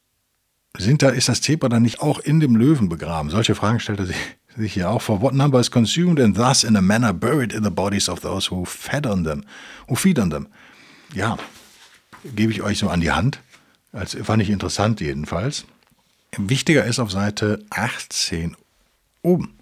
Sind 0.77 1.01
da, 1.01 1.10
ist 1.10 1.27
das 1.27 1.41
Zebra 1.41 1.68
dann 1.68 1.82
nicht 1.82 2.00
auch 2.01 2.20
in 2.20 2.39
dem 2.39 2.56
Löwen 2.56 2.88
begraben? 2.88 3.32
Solche 3.32 3.56
Fragen 3.56 3.79
stellt 3.79 4.00
er 4.00 4.06
sich, 4.06 4.15
sich 4.56 4.74
hier 4.74 4.89
auch 4.89 5.01
vor. 5.01 5.22
What 5.22 5.34
number 5.34 5.60
is 5.60 5.72
consumed 5.72 6.20
and 6.20 6.38
thus 6.38 6.63
in 6.63 6.77
a 6.77 6.82
manner 6.82 7.13
buried 7.13 7.51
in 7.51 7.63
the 7.63 7.72
bodies 7.72 8.08
of 8.08 8.22
those 8.22 8.51
who 8.51 8.63
fed 8.63 9.06
on 9.08 9.24
them, 9.24 9.44
who 9.89 9.96
feed 9.96 10.20
on 10.20 10.29
them? 10.29 10.48
Ja, 11.13 11.38
gebe 12.36 12.51
ich 12.51 12.62
euch 12.62 12.80
so 12.80 12.89
an 12.89 13.01
die 13.01 13.12
Hand. 13.12 13.39
Als, 13.92 14.16
fand 14.24 14.42
ich 14.42 14.50
interessant 14.50 15.01
jedenfalls. 15.01 15.66
Wichtiger 16.38 16.86
ist 16.86 17.00
auf 17.00 17.12
Seite 17.12 17.66
18 17.72 18.56
oben. 19.24 19.56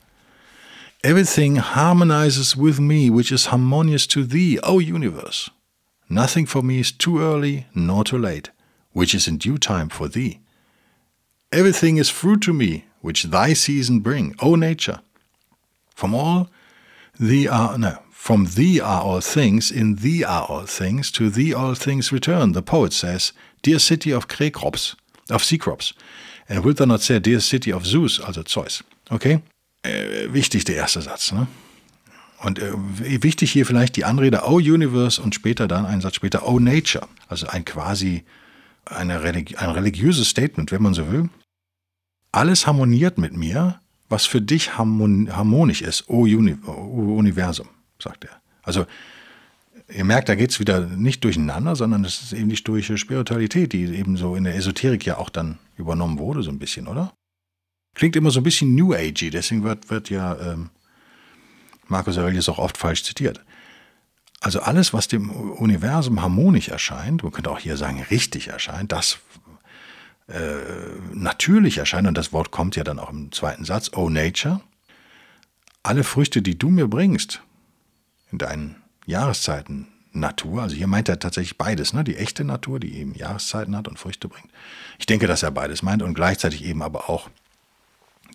Everything 1.03 1.57
harmonizes 1.57 2.57
with 2.57 2.79
me, 2.79 3.09
which 3.09 3.31
is 3.31 3.51
harmonious 3.51 4.07
to 4.07 4.23
thee, 4.23 4.59
O 4.63 4.79
universe. 4.79 5.49
Nothing 6.09 6.47
for 6.47 6.63
me 6.63 6.79
is 6.79 6.91
too 6.91 7.19
early 7.19 7.65
nor 7.73 8.03
too 8.03 8.17
late, 8.17 8.51
which 8.93 9.13
is 9.13 9.27
in 9.27 9.37
due 9.37 9.57
time 9.57 9.89
for 9.89 10.09
thee. 10.09 10.39
Everything 11.51 11.97
is 11.97 12.09
fruit 12.09 12.41
to 12.41 12.53
me, 12.53 12.85
which 13.01 13.23
thy 13.23 13.53
season 13.53 13.99
bring, 13.99 14.35
O 14.41 14.55
nature. 14.55 14.99
From 15.95 16.13
all 16.13 16.49
thee 17.19 17.47
are 17.47 17.77
no, 17.77 17.99
from 18.27 18.45
thee 18.45 18.81
are 18.81 19.01
all 19.01 19.21
things, 19.21 19.71
in 19.71 19.95
thee 19.95 20.21
are 20.21 20.45
all 20.49 20.65
things, 20.65 21.11
to 21.11 21.29
thee 21.29 21.53
all 21.53 21.75
things 21.75 22.11
return. 22.11 22.51
The 22.51 22.61
poet 22.61 22.91
says, 22.91 23.31
Dear 23.61 23.79
city 23.79 24.13
of 24.13 24.27
Krekrops, 24.27 24.97
of 25.29 25.43
Cecrops, 25.43 25.93
and 26.49 26.65
wilt 26.65 26.75
thou 26.75 26.85
not 26.85 27.01
say, 27.01 27.19
Dear 27.19 27.39
city 27.39 27.71
of 27.71 27.85
Zeus, 27.85 28.19
also 28.19 28.43
Zeus. 28.43 28.83
Okay? 29.09 29.39
Äh, 29.81 30.33
wichtig 30.33 30.65
der 30.65 30.75
erste 30.75 31.01
Satz, 31.01 31.31
ne? 31.31 31.47
Und 32.43 32.59
äh, 32.59 32.73
wichtig 33.23 33.53
hier 33.53 33.65
vielleicht 33.65 33.95
die 33.95 34.03
Anrede 34.03 34.41
O 34.43 34.55
Universe 34.57 35.21
und 35.21 35.33
später 35.33 35.69
dann 35.69 35.85
ein 35.85 36.01
Satz 36.01 36.15
später 36.15 36.45
O 36.45 36.59
Nature. 36.59 37.07
Also 37.29 37.47
ein 37.47 37.63
quasi 37.63 38.25
eine 38.83 39.23
religi 39.23 39.55
ein 39.55 39.69
religiöses 39.69 40.27
Statement, 40.27 40.73
wenn 40.73 40.83
man 40.83 40.93
so 40.93 41.09
will. 41.09 41.29
Alles 42.33 42.67
harmoniert 42.67 43.17
mit 43.17 43.37
mir, 43.37 43.79
was 44.09 44.25
für 44.25 44.41
dich 44.41 44.77
harmon 44.77 45.33
harmonisch 45.33 45.81
ist, 45.81 46.09
O, 46.09 46.23
Uni 46.23 46.57
o 46.65 47.15
Universum, 47.15 47.69
sagt 47.99 48.25
er. 48.25 48.41
Also 48.63 48.85
ihr 49.89 50.03
merkt, 50.03 50.29
da 50.29 50.35
geht 50.35 50.51
es 50.51 50.59
wieder 50.59 50.81
nicht 50.81 51.23
durcheinander, 51.23 51.75
sondern 51.75 52.03
es 52.03 52.21
ist 52.21 52.33
eben 52.33 52.49
die 52.49 52.57
stoische 52.57 52.97
Spiritualität, 52.97 53.73
die 53.73 53.85
eben 53.95 54.17
so 54.17 54.35
in 54.35 54.43
der 54.43 54.55
Esoterik 54.55 55.05
ja 55.05 55.17
auch 55.17 55.29
dann 55.29 55.59
übernommen 55.77 56.19
wurde, 56.19 56.43
so 56.43 56.49
ein 56.49 56.59
bisschen, 56.59 56.87
oder? 56.87 57.13
Klingt 57.93 58.15
immer 58.15 58.31
so 58.31 58.39
ein 58.39 58.43
bisschen 58.43 58.75
New 58.75 58.93
Agey, 58.93 59.29
deswegen 59.29 59.63
wird, 59.63 59.89
wird 59.89 60.09
ja 60.09 60.37
ähm, 60.39 60.69
Marcus 61.87 62.17
Aurelius 62.17 62.49
auch 62.49 62.59
oft 62.59 62.77
falsch 62.77 63.03
zitiert. 63.03 63.43
Also 64.39 64.59
alles, 64.59 64.93
was 64.93 65.07
dem 65.07 65.31
Universum 65.31 66.21
harmonisch 66.21 66.69
erscheint, 66.69 67.23
man 67.23 67.31
könnte 67.31 67.49
auch 67.49 67.59
hier 67.59 67.75
sagen 67.75 68.03
richtig 68.11 68.49
erscheint, 68.49 68.91
das 68.91 69.17
äh, 70.27 70.59
natürlich 71.13 71.79
erscheint, 71.79 72.07
und 72.07 72.17
das 72.17 72.33
Wort 72.33 72.51
kommt 72.51 72.75
ja 72.75 72.83
dann 72.83 72.99
auch 72.99 73.09
im 73.09 73.31
zweiten 73.31 73.65
Satz, 73.65 73.91
O 73.95 74.09
Nature, 74.09 74.61
alle 75.81 76.03
Früchte, 76.03 76.41
die 76.41 76.57
du 76.57 76.69
mir 76.69 76.87
bringst, 76.87 77.41
in 78.31 78.37
deinen 78.37 78.75
Jahreszeiten, 79.05 79.87
Natur, 80.13 80.63
also 80.63 80.75
hier 80.75 80.87
meint 80.87 81.09
er 81.09 81.19
tatsächlich 81.19 81.57
beides, 81.57 81.93
ne? 81.93 82.03
die 82.03 82.17
echte 82.17 82.43
Natur, 82.43 82.79
die 82.79 82.97
eben 82.97 83.13
Jahreszeiten 83.13 83.75
hat 83.75 83.87
und 83.87 83.99
Früchte 83.99 84.27
bringt. 84.27 84.49
Ich 84.97 85.05
denke, 85.05 85.27
dass 85.27 85.43
er 85.43 85.51
beides 85.51 85.83
meint 85.83 86.01
und 86.01 86.13
gleichzeitig 86.13 86.63
eben 86.63 86.81
aber 86.81 87.09
auch 87.09 87.29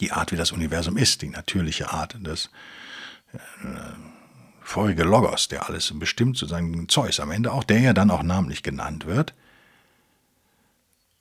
die 0.01 0.13
Art, 0.13 0.33
wie 0.33 0.37
das 0.37 0.53
Universum 0.53 0.97
ist, 0.97 1.23
die 1.23 1.29
natürliche 1.29 1.91
Art, 1.91 2.17
das 2.21 2.51
äh, 3.33 3.39
vorige 4.61 5.03
Logos, 5.03 5.49
der 5.49 5.69
alles 5.69 5.93
bestimmt, 5.99 6.37
sozusagen 6.37 6.89
Zeus 6.89 7.21
am 7.21 7.31
Ende 7.31 7.53
auch, 7.53 7.65
der 7.65 7.81
ja 7.81 7.93
dann 7.93 8.11
auch 8.11 8.23
namentlich 8.23 8.63
genannt 8.63 9.07
wird. 9.07 9.35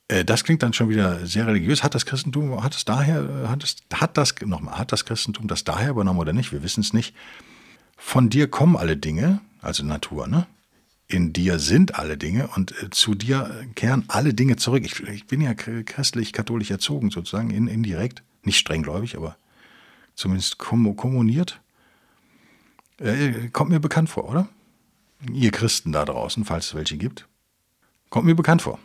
Äh, 0.08 0.24
das 0.24 0.44
klingt 0.44 0.62
dann 0.62 0.72
schon 0.72 0.88
wieder 0.88 1.26
sehr 1.26 1.46
religiös. 1.46 1.82
Hat 1.82 1.94
das 1.94 2.06
Christentum, 2.06 2.62
hat 2.62 2.74
es 2.74 2.84
daher, 2.84 3.48
hat 3.48 3.62
es, 3.64 3.76
hat 3.92 4.16
das, 4.16 4.34
nochmal, 4.44 4.78
hat 4.78 4.92
das 4.92 5.04
Christentum 5.04 5.48
das 5.48 5.64
daher 5.64 5.90
übernommen 5.90 6.20
oder 6.20 6.32
nicht? 6.32 6.52
Wir 6.52 6.62
wissen 6.62 6.80
es 6.80 6.92
nicht. 6.92 7.14
Von 8.04 8.28
dir 8.28 8.46
kommen 8.50 8.76
alle 8.76 8.98
Dinge, 8.98 9.40
also 9.62 9.84
Natur, 9.84 10.26
ne? 10.26 10.46
In 11.06 11.32
dir 11.32 11.58
sind 11.58 11.94
alle 11.94 12.18
Dinge 12.18 12.48
und 12.48 12.72
äh, 12.82 12.90
zu 12.90 13.14
dir 13.14 13.66
kehren 13.74 14.04
alle 14.08 14.34
Dinge 14.34 14.56
zurück. 14.56 14.84
Ich, 14.84 15.00
ich 15.00 15.26
bin 15.26 15.40
ja 15.40 15.54
christlich-katholisch 15.54 16.70
erzogen, 16.70 17.10
sozusagen, 17.10 17.50
in, 17.50 17.68
indirekt. 17.68 18.22
Nicht 18.42 18.58
strenggläubig, 18.58 19.16
aber 19.16 19.36
zumindest 20.14 20.58
kommuniert. 20.58 21.60
Äh, 22.98 23.48
kommt 23.48 23.70
mir 23.70 23.80
bekannt 23.80 24.10
vor, 24.10 24.28
oder? 24.28 24.48
Ihr 25.32 25.50
Christen 25.50 25.92
da 25.92 26.04
draußen, 26.04 26.44
falls 26.44 26.66
es 26.66 26.74
welche 26.74 26.98
gibt. 26.98 27.26
Kommt 28.10 28.26
mir 28.26 28.34
bekannt 28.34 28.60
vor. 28.60 28.78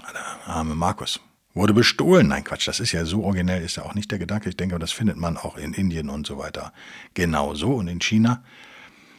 Der 0.00 0.48
arme 0.48 0.74
Markus. 0.74 1.20
Wurde 1.54 1.72
bestohlen. 1.72 2.26
Nein, 2.26 2.42
Quatsch, 2.42 2.66
das 2.66 2.80
ist 2.80 2.92
ja 2.92 3.04
so 3.04 3.22
originell, 3.22 3.62
ist 3.62 3.76
ja 3.76 3.84
auch 3.84 3.94
nicht 3.94 4.10
der 4.10 4.18
Gedanke. 4.18 4.48
Ich 4.48 4.56
denke, 4.56 4.78
das 4.78 4.90
findet 4.90 5.16
man 5.16 5.36
auch 5.36 5.56
in 5.56 5.72
Indien 5.72 6.10
und 6.10 6.26
so 6.26 6.36
weiter. 6.36 6.72
Genauso 7.14 7.74
und 7.74 7.86
in 7.86 8.00
China. 8.00 8.42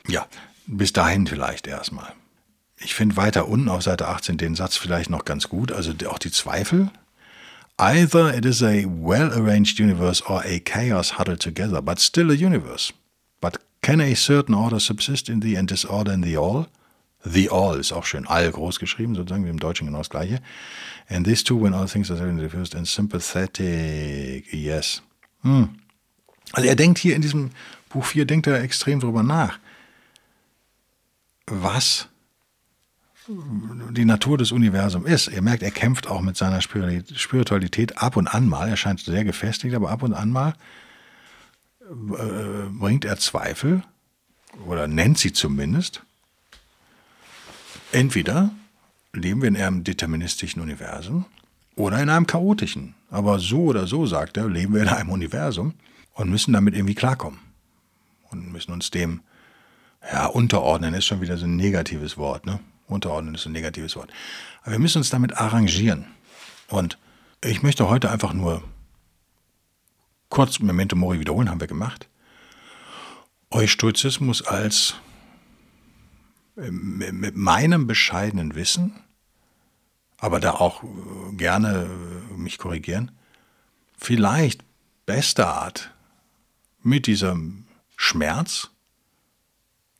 Ja, 0.07 0.27
bis 0.67 0.91
dahin 0.91 1.27
vielleicht 1.27 1.65
erstmal. 1.65 2.11
Ich 2.77 2.93
finde 2.93 3.15
weiter 3.15 3.47
unten 3.47 3.69
auf 3.69 3.83
Seite 3.83 4.09
18 4.09 4.37
den 4.37 4.55
Satz 4.55 4.75
vielleicht 4.75 5.09
noch 5.09 5.23
ganz 5.23 5.47
gut. 5.47 5.71
Also 5.71 5.93
auch 6.07 6.19
die 6.19 6.31
Zweifel. 6.31 6.91
Either 7.77 8.33
it 8.33 8.45
is 8.45 8.61
a 8.61 8.85
well-arranged 8.85 9.79
universe 9.79 10.23
or 10.27 10.41
a 10.45 10.59
chaos 10.59 11.17
huddled 11.17 11.41
together, 11.41 11.81
but 11.81 11.99
still 11.99 12.31
a 12.31 12.33
universe. 12.33 12.93
But 13.41 13.59
can 13.81 14.01
a 14.01 14.13
certain 14.15 14.55
order 14.55 14.79
subsist 14.79 15.29
in 15.29 15.41
the 15.41 15.57
and 15.57 15.69
disorder 15.69 16.13
in 16.13 16.23
the 16.23 16.37
all? 16.37 16.67
The 17.25 17.49
all 17.49 17.79
ist 17.79 17.91
auch 17.91 18.05
schön, 18.05 18.27
all 18.27 18.51
groß 18.51 18.79
geschrieben, 18.79 19.15
sozusagen 19.15 19.45
wie 19.45 19.49
im 19.49 19.59
Deutschen 19.59 19.87
genau 19.87 19.97
das 19.99 20.09
gleiche. 20.09 20.41
And 21.09 21.25
these 21.25 21.43
two, 21.43 21.61
when 21.61 21.73
all 21.73 21.87
things 21.87 22.11
are 22.11 22.27
in 22.27 22.39
the 22.39 22.49
first 22.49 22.75
and 22.75 22.87
sympathetic, 22.87 24.53
yes. 24.53 25.01
Hm. 25.41 25.69
Also 26.53 26.69
er 26.69 26.75
denkt 26.75 26.99
hier 26.99 27.15
in 27.15 27.21
diesem 27.21 27.51
Buch 27.89 28.05
4, 28.05 28.25
denkt 28.25 28.47
er 28.47 28.61
extrem 28.61 28.99
drüber 28.99 29.23
nach, 29.23 29.59
was 31.47 32.09
die 33.27 34.05
Natur 34.05 34.37
des 34.37 34.51
Universums 34.51 35.07
ist. 35.07 35.27
Ihr 35.29 35.41
merkt, 35.41 35.63
er 35.63 35.71
kämpft 35.71 36.07
auch 36.07 36.21
mit 36.21 36.37
seiner 36.37 36.61
Spiritualität 36.61 37.97
ab 37.97 38.17
und 38.17 38.27
an 38.27 38.47
mal. 38.47 38.69
Er 38.69 38.77
scheint 38.77 38.99
sehr 38.99 39.23
gefestigt, 39.23 39.73
aber 39.73 39.89
ab 39.89 40.03
und 40.03 40.13
an 40.13 40.31
mal 40.31 40.53
äh, 41.81 42.69
bringt 42.69 43.05
er 43.05 43.17
Zweifel 43.17 43.83
oder 44.65 44.87
nennt 44.87 45.17
sie 45.17 45.33
zumindest. 45.33 46.04
Entweder 47.95 48.51
leben 49.13 49.41
wir 49.41 49.47
in 49.47 49.55
einem 49.55 49.85
deterministischen 49.85 50.61
Universum 50.61 51.25
oder 51.77 51.97
in 52.03 52.09
einem 52.09 52.27
chaotischen. 52.27 52.93
Aber 53.09 53.39
so 53.39 53.63
oder 53.67 53.87
so, 53.87 54.05
sagt 54.05 54.35
er, 54.35 54.49
leben 54.49 54.73
wir 54.73 54.81
in 54.81 54.89
einem 54.89 55.11
Universum 55.11 55.75
und 56.13 56.29
müssen 56.29 56.51
damit 56.51 56.75
irgendwie 56.75 56.93
klarkommen. 56.93 57.39
Und 58.31 58.51
müssen 58.51 58.73
uns 58.73 58.91
dem, 58.91 59.21
ja, 60.11 60.25
unterordnen 60.25 60.93
ist 60.93 61.05
schon 61.05 61.21
wieder 61.21 61.37
so 61.37 61.45
ein 61.45 61.55
negatives 61.55 62.17
Wort, 62.17 62.45
ne? 62.45 62.59
Unterordnen 62.87 63.33
ist 63.33 63.45
ein 63.45 63.53
negatives 63.53 63.95
Wort. 63.95 64.09
Aber 64.63 64.73
wir 64.73 64.79
müssen 64.79 64.97
uns 64.97 65.09
damit 65.09 65.37
arrangieren. 65.37 66.03
Und 66.67 66.97
ich 67.41 67.63
möchte 67.63 67.87
heute 67.87 68.11
einfach 68.11 68.33
nur 68.33 68.61
kurz 70.27 70.59
Memento 70.59 70.97
Mori 70.97 71.21
wiederholen, 71.21 71.49
haben 71.49 71.61
wir 71.61 71.67
gemacht. 71.67 72.09
Eustoizismus 73.51 74.41
als 74.41 74.95
mit 76.55 77.35
meinem 77.35 77.87
bescheidenen 77.87 78.55
Wissen, 78.55 78.93
aber 80.17 80.39
da 80.39 80.51
auch 80.51 80.83
äh, 80.83 81.35
gerne 81.35 81.87
äh, 82.31 82.37
mich 82.37 82.57
korrigieren, 82.57 83.11
vielleicht 83.97 84.63
beste 85.05 85.47
Art 85.47 85.93
mit 86.81 87.07
diesem 87.07 87.65
Schmerz 87.95 88.69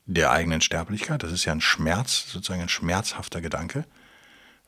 der 0.06 0.30
eigenen 0.30 0.60
Sterblichkeit, 0.60 1.22
das 1.22 1.32
ist 1.32 1.44
ja 1.44 1.52
ein 1.52 1.60
Schmerz, 1.60 2.30
sozusagen 2.30 2.62
ein 2.62 2.68
schmerzhafter 2.68 3.40
Gedanke, 3.40 3.84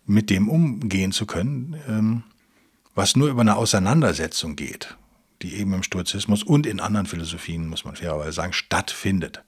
mit 0.04 0.30
dem 0.30 0.48
umgehen 0.48 1.12
zu 1.12 1.26
können, 1.26 1.80
ähm, 1.86 2.22
was 2.94 3.14
nur 3.14 3.28
über 3.28 3.42
eine 3.42 3.56
Auseinandersetzung 3.56 4.56
geht, 4.56 4.96
die 5.42 5.54
eben 5.54 5.72
im 5.74 5.84
Stoizismus 5.84 6.42
und 6.42 6.66
in 6.66 6.80
anderen 6.80 7.06
Philosophien, 7.06 7.68
muss 7.68 7.84
man 7.84 7.94
fairerweise 7.94 8.32
sagen, 8.32 8.52
stattfindet. 8.52 9.44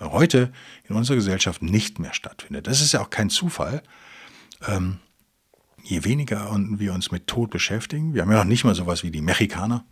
Heute 0.00 0.52
in 0.88 0.96
unserer 0.96 1.16
Gesellschaft 1.16 1.62
nicht 1.62 1.98
mehr 1.98 2.12
stattfindet. 2.12 2.66
Das 2.66 2.80
ist 2.80 2.92
ja 2.92 3.00
auch 3.00 3.10
kein 3.10 3.30
Zufall. 3.30 3.82
Ähm, 4.66 4.98
je 5.84 6.04
weniger 6.04 6.50
wir 6.78 6.92
uns 6.94 7.10
mit 7.10 7.26
Tod 7.26 7.50
beschäftigen, 7.50 8.14
wir 8.14 8.22
haben 8.22 8.30
ja 8.30 8.38
noch 8.38 8.44
nicht 8.44 8.64
mal 8.64 8.74
sowas 8.74 9.02
wie 9.02 9.10
die 9.10 9.20
Mexikaner, 9.20 9.84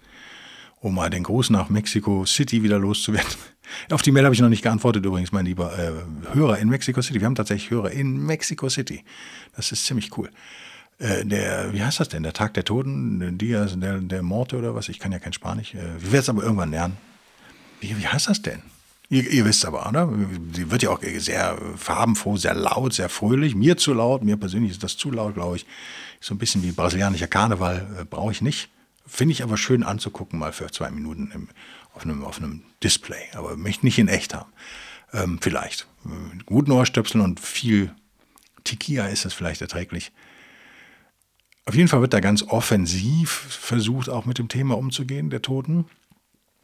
um 0.81 0.95
mal 0.95 1.11
den 1.11 1.23
Gruß 1.23 1.51
nach 1.51 1.69
Mexico 1.69 2.25
City 2.27 2.63
wieder 2.63 2.79
loszuwerden. 2.79 3.31
Auf 3.91 4.03
die 4.03 4.11
Mail 4.11 4.25
habe 4.25 4.35
ich 4.35 4.41
noch 4.41 4.49
nicht 4.49 4.63
geantwortet 4.63 5.05
übrigens, 5.05 5.31
mein 5.31 5.47
lieber 5.47 5.79
äh, 5.79 5.93
Hörer 6.35 6.59
in 6.59 6.69
Mexico 6.69 7.01
City. 7.01 7.21
Wir 7.21 7.27
haben 7.27 7.37
tatsächlich 7.37 7.71
Hörer 7.71 7.93
in 7.93 8.17
Mexico 8.27 8.69
City. 8.69 9.05
Das 9.55 9.71
ist 9.71 9.87
ziemlich 9.87 10.17
cool. 10.19 10.31
Äh, 10.99 11.25
der, 11.25 11.73
wie 11.73 11.83
heißt 11.83 12.01
das 12.01 12.09
denn? 12.09 12.23
Der 12.23 12.33
Tag 12.33 12.55
der 12.55 12.65
Toten, 12.65 13.39
Dias 13.39 13.79
der, 13.79 13.99
der 13.99 14.23
Morte 14.23 14.57
oder 14.57 14.75
was? 14.75 14.89
Ich 14.89 14.99
kann 14.99 15.13
ja 15.13 15.19
kein 15.19 15.33
Spanisch. 15.33 15.75
Äh, 15.75 15.79
wir 15.99 16.13
werden 16.13 16.23
es 16.23 16.29
aber 16.29 16.43
irgendwann 16.43 16.71
lernen. 16.71 16.97
Wie, 17.81 17.97
wie 17.97 18.07
heißt 18.07 18.29
das 18.29 18.43
denn? 18.43 18.63
Ihr, 19.09 19.31
ihr, 19.31 19.45
wisst 19.45 19.67
aber, 19.67 19.87
oder? 19.89 20.11
Sie 20.55 20.71
wird 20.71 20.83
ja 20.83 20.91
auch 20.91 21.01
sehr 21.19 21.59
farbenfroh, 21.77 22.37
sehr 22.39 22.55
laut, 22.55 22.95
sehr 22.95 23.11
fröhlich. 23.11 23.55
Mir 23.55 23.77
zu 23.77 23.93
laut, 23.93 24.25
mir 24.25 24.37
persönlich 24.37 24.73
ist 24.73 24.83
das 24.83 24.97
zu 24.97 25.11
laut, 25.11 25.35
glaube 25.35 25.57
ich. 25.57 25.67
So 26.21 26.35
ein 26.35 26.39
bisschen 26.39 26.63
wie 26.63 26.73
brasilianischer 26.73 27.27
Karneval 27.27 27.87
äh, 28.01 28.05
brauche 28.05 28.33
ich 28.33 28.41
nicht. 28.41 28.71
Finde 29.07 29.33
ich 29.33 29.43
aber 29.43 29.57
schön 29.57 29.83
anzugucken, 29.83 30.39
mal 30.39 30.53
für 30.53 30.71
zwei 30.71 30.91
Minuten 30.91 31.31
im, 31.35 31.49
auf, 31.95 32.05
einem, 32.05 32.25
auf 32.25 32.39
einem 32.39 32.63
Display. 32.83 33.23
Aber 33.35 33.57
möchte 33.57 33.85
nicht 33.85 33.99
in 33.99 34.09
echt 34.09 34.35
haben. 34.35 34.51
Ähm, 35.13 35.39
vielleicht. 35.43 35.87
Mit 36.05 36.47
guten 36.47 36.73
Ohrstöpseln 36.73 37.23
und 37.23 37.39
viel 37.39 37.95
Tequila 38.65 39.09
ist 39.09 39.25
es 39.25 39.35
vielleicht 39.35 39.61
erträglich. 39.61 40.13
Auf 41.65 41.75
jeden 41.75 41.89
Fall 41.89 42.01
wird 42.01 42.13
da 42.13 42.21
ganz 42.21 42.43
offensiv 42.43 43.31
versucht, 43.31 44.09
auch 44.09 44.25
mit 44.25 44.39
dem 44.39 44.49
Thema 44.49 44.77
umzugehen, 44.77 45.31
der 45.31 45.43
Toten. 45.43 45.85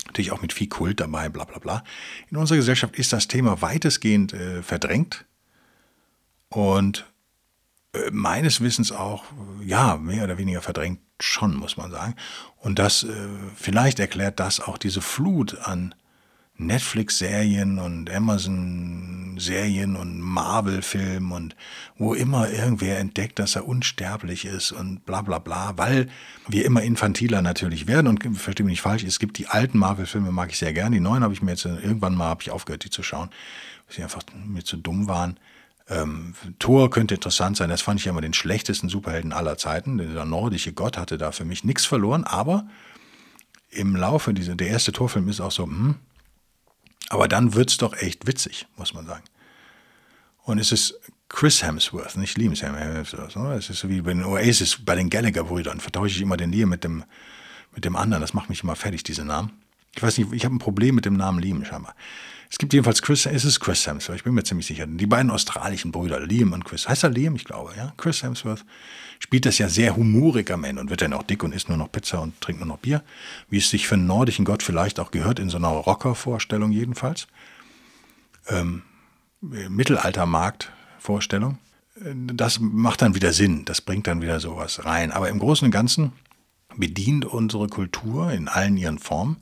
Natürlich 0.06 0.32
auch 0.32 0.42
mit 0.42 0.52
viel 0.52 0.68
Kult 0.68 1.00
dabei, 1.00 1.28
bla 1.28 1.44
bla 1.44 1.58
bla. 1.58 1.84
In 2.30 2.36
unserer 2.36 2.56
Gesellschaft 2.56 2.96
ist 2.96 3.12
das 3.12 3.28
Thema 3.28 3.60
weitestgehend 3.60 4.32
äh, 4.32 4.62
verdrängt 4.62 5.26
und 6.48 7.06
äh, 7.92 8.10
meines 8.10 8.60
Wissens 8.60 8.92
auch, 8.92 9.24
ja, 9.64 9.96
mehr 9.96 10.24
oder 10.24 10.38
weniger 10.38 10.62
verdrängt 10.62 11.00
schon, 11.20 11.56
muss 11.56 11.76
man 11.76 11.90
sagen. 11.90 12.14
Und 12.56 12.78
das, 12.78 13.02
äh, 13.02 13.28
vielleicht 13.56 13.98
erklärt 13.98 14.40
das 14.40 14.60
auch 14.60 14.78
diese 14.78 15.00
Flut 15.00 15.58
an 15.58 15.94
Netflix-Serien 16.58 17.78
und 17.78 18.10
Amazon-Serien 18.10 19.94
und 19.94 20.20
Marvel-Filmen 20.20 21.30
und 21.30 21.56
wo 21.96 22.14
immer 22.14 22.50
irgendwer 22.50 22.98
entdeckt, 22.98 23.38
dass 23.38 23.54
er 23.54 23.66
unsterblich 23.66 24.44
ist 24.44 24.72
und 24.72 25.06
bla 25.06 25.22
bla 25.22 25.38
bla, 25.38 25.74
weil 25.76 26.08
wir 26.48 26.64
immer 26.64 26.82
infantiler 26.82 27.42
natürlich 27.42 27.86
werden 27.86 28.08
und 28.08 28.36
verstehe 28.36 28.66
mich 28.66 28.72
nicht 28.72 28.82
falsch, 28.82 29.04
es 29.04 29.20
gibt 29.20 29.38
die 29.38 29.46
alten 29.46 29.78
Marvel-Filme, 29.78 30.32
mag 30.32 30.50
ich 30.50 30.58
sehr 30.58 30.72
gerne, 30.72 30.96
die 30.96 31.00
neuen 31.00 31.22
habe 31.22 31.32
ich 31.32 31.42
mir 31.42 31.52
jetzt 31.52 31.64
irgendwann 31.64 32.16
mal 32.16 32.36
ich 32.40 32.50
aufgehört, 32.50 32.84
die 32.84 32.90
zu 32.90 33.04
schauen, 33.04 33.30
weil 33.86 33.96
sie 33.96 34.02
einfach 34.02 34.22
mir 34.44 34.64
zu 34.64 34.76
dumm 34.76 35.06
waren. 35.06 35.38
Ähm, 35.88 36.34
Thor 36.58 36.90
könnte 36.90 37.14
interessant 37.14 37.56
sein, 37.56 37.70
das 37.70 37.82
fand 37.82 38.00
ich 38.00 38.06
immer 38.08 38.20
den 38.20 38.34
schlechtesten 38.34 38.88
Superhelden 38.88 39.32
aller 39.32 39.56
Zeiten, 39.58 39.98
der 39.98 40.24
nordische 40.24 40.72
Gott 40.72 40.98
hatte 40.98 41.18
da 41.18 41.30
für 41.30 41.44
mich 41.44 41.62
nichts 41.62 41.86
verloren, 41.86 42.24
aber 42.24 42.66
im 43.70 43.94
Laufe 43.94 44.34
dieser, 44.34 44.56
der 44.56 44.68
erste 44.68 44.92
Torfilm 44.92 45.28
ist 45.28 45.40
auch 45.40 45.52
so, 45.52 45.64
hm, 45.64 45.96
aber 47.08 47.28
dann 47.28 47.54
wird 47.54 47.70
es 47.70 47.76
doch 47.76 47.94
echt 47.96 48.26
witzig, 48.26 48.66
muss 48.76 48.94
man 48.94 49.06
sagen. 49.06 49.24
Und 50.44 50.58
es 50.58 50.72
ist 50.72 50.98
Chris 51.28 51.62
Hemsworth, 51.62 52.16
nicht 52.16 52.38
Liam 52.38 52.54
Hemsworth. 52.54 53.36
Es 53.58 53.70
ist 53.70 53.80
so 53.80 53.88
wie 53.88 54.00
bei 54.00 54.14
den 54.14 54.24
Oasis, 54.24 54.78
bei 54.84 54.94
den 54.94 55.10
Gallagher-Brüdern. 55.10 55.80
Vertausche 55.80 56.16
ich 56.16 56.22
immer 56.22 56.36
den 56.36 56.50
Liam 56.52 56.70
mit 56.70 56.84
dem, 56.84 57.04
mit 57.74 57.84
dem 57.84 57.96
anderen. 57.96 58.22
Das 58.22 58.34
macht 58.34 58.48
mich 58.48 58.62
immer 58.62 58.76
fertig, 58.76 59.02
diese 59.02 59.24
Namen. 59.24 59.52
Ich 59.94 60.02
weiß 60.02 60.16
nicht, 60.18 60.32
ich 60.32 60.44
habe 60.44 60.54
ein 60.54 60.58
Problem 60.58 60.94
mit 60.94 61.04
dem 61.04 61.16
Namen 61.16 61.38
Liam 61.40 61.64
scheinbar. 61.64 61.94
Es 62.50 62.56
gibt 62.56 62.72
jedenfalls 62.72 63.02
Chris, 63.02 63.26
es 63.26 63.44
ist 63.44 63.60
Chris 63.60 63.86
Hemsworth, 63.86 64.16
ich 64.16 64.24
bin 64.24 64.32
mir 64.32 64.42
ziemlich 64.42 64.66
sicher. 64.66 64.86
Die 64.86 65.06
beiden 65.06 65.30
australischen 65.30 65.92
Brüder, 65.92 66.18
Liam 66.20 66.52
und 66.52 66.64
Chris. 66.64 66.88
Heißt 66.88 67.04
er 67.04 67.10
Liam? 67.10 67.36
Ich 67.36 67.44
glaube, 67.44 67.74
ja. 67.76 67.92
Chris 67.98 68.22
Hemsworth 68.22 68.64
spielt 69.18 69.44
das 69.44 69.58
ja 69.58 69.68
sehr 69.68 69.96
humorig 69.96 70.50
am 70.50 70.64
Ende 70.64 70.80
und 70.80 70.88
wird 70.88 71.02
dann 71.02 71.12
auch 71.12 71.24
dick 71.24 71.42
und 71.42 71.52
isst 71.52 71.68
nur 71.68 71.76
noch 71.76 71.92
Pizza 71.92 72.22
und 72.22 72.40
trinkt 72.40 72.60
nur 72.60 72.68
noch 72.68 72.78
Bier. 72.78 73.02
Wie 73.50 73.58
es 73.58 73.68
sich 73.68 73.86
für 73.86 73.96
einen 73.96 74.06
nordischen 74.06 74.46
Gott 74.46 74.62
vielleicht 74.62 74.98
auch 74.98 75.10
gehört, 75.10 75.38
in 75.38 75.50
so 75.50 75.58
einer 75.58 75.68
Rocker-Vorstellung 75.68 76.72
jedenfalls. 76.72 77.26
Ähm, 78.48 78.82
Mittelalter-Markt-Vorstellung. 79.40 81.58
Das 82.32 82.60
macht 82.60 83.02
dann 83.02 83.14
wieder 83.14 83.32
Sinn, 83.32 83.64
das 83.64 83.80
bringt 83.80 84.06
dann 84.06 84.22
wieder 84.22 84.40
sowas 84.40 84.84
rein. 84.84 85.12
Aber 85.12 85.28
im 85.28 85.38
Großen 85.38 85.66
und 85.66 85.72
Ganzen 85.72 86.12
bedient 86.76 87.24
unsere 87.24 87.68
Kultur 87.68 88.30
in 88.30 88.48
allen 88.48 88.76
ihren 88.76 88.98
Formen 88.98 89.38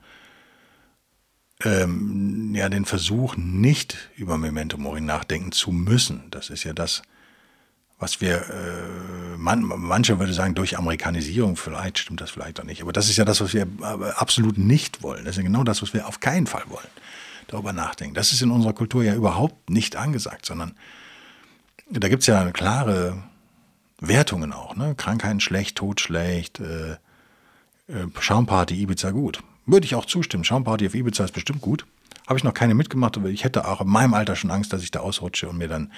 ähm, 1.65 2.55
ja 2.55 2.69
den 2.69 2.85
Versuch, 2.85 3.37
nicht 3.37 3.97
über 4.17 4.37
Memento 4.37 4.77
Mori 4.77 5.01
nachdenken 5.01 5.53
zu 5.53 5.73
müssen. 5.73 6.25
Das 6.31 6.51
ist 6.51 6.65
ja 6.65 6.73
das, 6.73 7.03
was 7.99 8.21
wir, 8.21 8.43
äh, 8.51 9.37
man, 9.39 9.63
manche 9.63 10.19
würde 10.19 10.35
sagen, 10.35 10.55
durch 10.55 10.77
Amerikanisierung, 10.77 11.57
vielleicht 11.57 11.99
stimmt 11.99 12.21
das 12.21 12.31
vielleicht 12.31 12.61
auch 12.61 12.65
nicht, 12.65 12.83
aber 12.83 12.93
das 12.93 13.09
ist 13.09 13.17
ja 13.17 13.25
das, 13.25 13.41
was 13.41 13.55
wir 13.55 13.67
absolut 14.17 14.59
nicht 14.59 15.03
wollen. 15.03 15.25
Das 15.25 15.33
ist 15.33 15.39
ja 15.39 15.45
genau 15.45 15.65
das, 15.65 15.81
was 15.81 15.95
wir 15.95 16.07
auf 16.07 16.21
keinen 16.21 16.47
Fall 16.47 16.65
wollen, 16.69 16.87
darüber 17.47 17.73
nachdenken. 17.73 18.15
Das 18.15 18.33
ist 18.33 18.43
in 18.43 18.51
unserer 18.51 18.75
Kultur 18.75 19.03
ja 19.03 19.15
überhaupt 19.15 19.71
nicht 19.71 19.97
angesagt, 19.97 20.45
sondern 20.45 20.75
da 21.89 22.09
gibt 22.09 22.23
es 22.23 22.27
ja 22.27 22.51
klare 22.51 23.23
Wertungen 24.01 24.53
auch. 24.53 24.77
Ne? 24.77 24.95
Krankheiten 24.95 25.41
schlecht, 25.41 25.77
Tod 25.79 26.01
schlecht, 26.01 26.61
äh, 26.61 26.93
äh, 27.89 28.07
Schaumparty, 28.19 28.75
Ibiza 28.75 29.11
gut. 29.11 29.43
Würde 29.67 29.85
ich 29.85 29.95
auch 29.95 30.07
zustimmen. 30.07 30.45
Schaumparty 30.45 30.87
auf 30.87 30.95
Ibiza 30.95 31.25
ist 31.25 31.35
bestimmt 31.35 31.61
gut. 31.61 31.87
Habe 32.27 32.39
ich 32.39 32.45
noch 32.45 32.55
keine 32.55 32.75
mitgemacht, 32.75 33.17
aber 33.17 33.29
ich 33.29 33.45
hätte 33.45 33.67
auch 33.69 33.81
in 33.81 33.89
meinem 33.89 34.15
Alter 34.15 34.35
schon 34.35 34.51
Angst, 34.51 34.73
dass 34.73 34.83
ich 34.83 34.91
da 34.91 35.01
ausrutsche 35.01 35.49
und 35.49 35.59
mir 35.59 35.69
dann, 35.69 35.93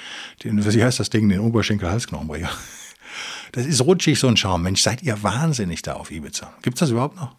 den, 0.44 0.62
wie 0.62 0.84
heißt 0.84 1.00
das 1.00 1.10
Ding, 1.10 1.28
den 1.28 1.40
Oberschenkel-Halsknochen 1.40 2.28
breche. 2.28 2.48
Das 3.52 3.64
ist 3.64 3.80
rutschig, 3.80 4.18
so 4.20 4.28
ein 4.28 4.36
Schaum. 4.36 4.62
Mensch, 4.62 4.82
seid 4.82 5.02
ihr 5.02 5.22
wahnsinnig 5.22 5.80
da 5.80 5.94
auf 5.94 6.10
Ibiza. 6.10 6.52
Gibt 6.60 6.76
es 6.76 6.80
das 6.80 6.90
überhaupt 6.90 7.16
noch? 7.16 7.34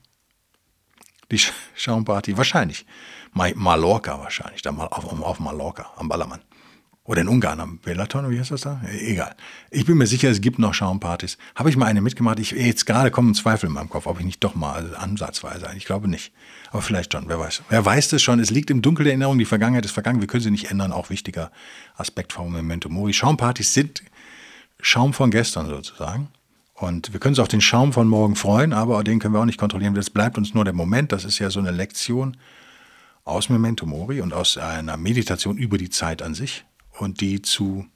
Die 1.32 1.40
Schaumparty? 1.76 2.36
Wahrscheinlich. 2.38 2.88
Mallorca 3.34 4.20
wahrscheinlich, 4.20 4.64
da 4.64 4.72
mal 4.72 4.88
auf, 4.88 5.06
auf 5.06 5.40
Mallorca, 5.40 5.92
am 5.96 6.10
Ballermann. 6.10 6.42
Oder 7.10 7.22
in 7.22 7.28
Ungarn 7.28 7.60
am 7.60 7.80
Belaton, 7.80 8.30
wie 8.30 8.40
heißt 8.40 8.52
das 8.52 8.62
da? 8.62 8.82
Egal. 9.02 9.36
Ich 9.72 9.88
bin 9.88 9.98
mir 9.98 10.06
sicher, 10.06 10.30
es 10.30 10.42
gibt 10.42 10.60
noch 10.60 10.76
Schaumpartys. 10.76 11.40
Habe 11.56 11.72
ich 11.72 11.76
mal 11.76 11.88
eine 11.88 12.02
mitgemacht? 12.02 12.38
Ich, 12.38 12.52
jetzt 12.52 12.86
gerade 12.86 13.10
kommen 13.10 13.34
Zweifel 13.34 13.66
in 13.66 13.74
meinem 13.74 13.90
Kopf, 13.90 14.06
ob 14.06 14.20
ich 14.20 14.26
nicht 14.28 14.44
doch 14.44 14.54
mal 14.54 14.74
also 14.74 14.96
ansatzweise, 14.96 15.68
ich 15.76 15.86
glaube 15.86 16.08
nicht. 16.08 16.32
Aber 16.70 16.84
vielleicht 16.84 17.14
schon, 17.14 17.28
wer 17.28 17.40
weiß. 17.40 17.64
Wer 17.68 17.84
weiß 17.84 18.10
das 18.10 18.22
schon? 18.22 18.40
Es 18.40 18.52
liegt 18.52 18.70
im 18.70 18.84
Dunkel 18.84 19.06
der 19.06 19.14
Erinnerung, 19.14 19.40
die 19.40 19.46
Vergangenheit 19.46 19.86
ist 19.86 19.92
vergangen, 19.92 20.22
wir 20.22 20.28
können 20.28 20.44
sie 20.44 20.52
nicht 20.52 20.70
ändern, 20.70 20.92
auch 20.92 21.10
wichtiger 21.10 21.52
Aspekt 21.98 22.32
vom 22.32 22.54
Memento 22.54 22.90
Mori. 22.90 23.12
Schaumpartys 23.12 23.74
sind 23.74 24.04
Schaum 24.80 25.14
von 25.14 25.32
gestern 25.32 25.66
sozusagen. 25.66 26.28
Und 26.76 27.12
wir 27.12 27.20
können 27.20 27.32
uns 27.32 27.40
auf 27.40 27.48
den 27.48 27.62
Schaum 27.62 27.92
von 27.92 28.08
morgen 28.08 28.36
freuen, 28.36 28.72
aber 28.72 29.04
den 29.04 29.18
können 29.18 29.34
wir 29.34 29.42
auch 29.42 29.46
nicht 29.46 29.58
kontrollieren. 29.58 29.96
Das 29.96 30.12
bleibt 30.12 30.38
uns 30.38 30.54
nur 30.54 30.64
der 30.64 30.76
Moment. 30.76 31.12
Das 31.12 31.26
ist 31.26 31.40
ja 31.40 31.50
so 31.50 31.60
eine 31.60 31.72
Lektion 31.72 32.38
aus 33.26 33.50
Memento 33.50 33.88
Mori 33.88 34.22
und 34.22 34.32
aus 34.32 34.60
einer 34.60 34.96
Meditation 34.96 35.58
über 35.58 35.80
die 35.80 35.90
Zeit 35.90 36.22
an 36.22 36.36
sich 36.36 36.66
und 37.02 37.22
die 37.22 37.42
zu 37.42 37.88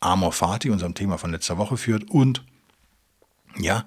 Amor 0.00 0.32
Fati, 0.32 0.70
unserem 0.70 0.94
Thema 0.94 1.18
von 1.18 1.30
letzter 1.30 1.58
Woche, 1.58 1.76
führt. 1.76 2.10
Und 2.10 2.44
ja, 3.58 3.86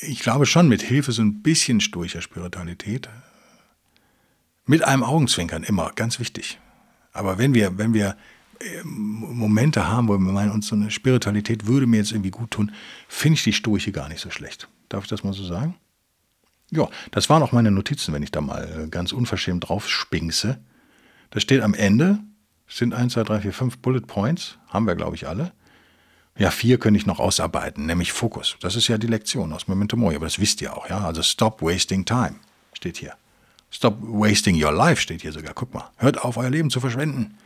ich 0.00 0.20
glaube 0.20 0.46
schon 0.46 0.68
mit 0.68 0.82
Hilfe 0.82 1.12
so 1.12 1.22
ein 1.22 1.42
bisschen 1.42 1.80
stoischer 1.80 2.22
Spiritualität, 2.22 3.08
mit 4.64 4.82
einem 4.82 5.02
Augenzwinkern 5.02 5.62
immer, 5.62 5.92
ganz 5.94 6.18
wichtig. 6.18 6.58
Aber 7.12 7.38
wenn 7.38 7.54
wir, 7.54 7.78
wenn 7.78 7.94
wir 7.94 8.16
äh, 8.60 8.82
Momente 8.84 9.88
haben, 9.88 10.08
wo 10.08 10.12
wir 10.12 10.18
meinen, 10.18 10.50
uns 10.50 10.66
so 10.66 10.74
eine 10.74 10.90
Spiritualität 10.90 11.66
würde 11.66 11.86
mir 11.86 11.98
jetzt 11.98 12.12
irgendwie 12.12 12.30
gut 12.30 12.50
tun, 12.50 12.72
finde 13.08 13.34
ich 13.34 13.44
die 13.44 13.52
Stoiche 13.52 13.92
gar 13.92 14.08
nicht 14.08 14.20
so 14.20 14.30
schlecht. 14.30 14.68
Darf 14.88 15.04
ich 15.04 15.10
das 15.10 15.24
mal 15.24 15.32
so 15.32 15.44
sagen? 15.44 15.76
Ja, 16.70 16.88
das 17.12 17.30
waren 17.30 17.42
auch 17.42 17.52
meine 17.52 17.70
Notizen, 17.70 18.12
wenn 18.12 18.22
ich 18.22 18.32
da 18.32 18.40
mal 18.40 18.84
äh, 18.84 18.88
ganz 18.88 19.12
unverschämt 19.12 19.68
drauf 19.68 19.88
spinkse. 19.88 20.58
Da 21.30 21.40
steht 21.40 21.62
am 21.62 21.74
Ende, 21.74 22.18
sind 22.68 22.94
1, 22.94 23.12
2, 23.14 23.22
3, 23.22 23.40
4, 23.42 23.52
5 23.52 23.78
Bullet 23.78 24.00
Points. 24.00 24.58
Haben 24.68 24.86
wir, 24.86 24.94
glaube 24.94 25.16
ich, 25.16 25.28
alle. 25.28 25.52
Ja, 26.38 26.50
vier 26.50 26.78
könnte 26.78 26.98
ich 26.98 27.06
noch 27.06 27.18
ausarbeiten, 27.18 27.86
nämlich 27.86 28.12
Fokus. 28.12 28.56
Das 28.60 28.76
ist 28.76 28.88
ja 28.88 28.98
die 28.98 29.06
Lektion 29.06 29.52
aus 29.54 29.68
Memento 29.68 29.96
Mori, 29.96 30.16
aber 30.16 30.26
das 30.26 30.38
wisst 30.38 30.60
ihr 30.60 30.76
auch, 30.76 30.88
ja. 30.90 30.98
Also 30.98 31.22
stop 31.22 31.62
wasting 31.62 32.04
time 32.04 32.36
steht 32.74 32.98
hier. 32.98 33.14
Stop 33.70 33.98
wasting 34.00 34.62
your 34.62 34.72
life 34.72 35.00
steht 35.00 35.22
hier 35.22 35.32
sogar. 35.32 35.54
Guck 35.54 35.72
mal, 35.72 35.90
hört 35.96 36.22
auf, 36.22 36.36
euer 36.36 36.50
Leben 36.50 36.70
zu 36.70 36.80
verschwenden. 36.80 37.38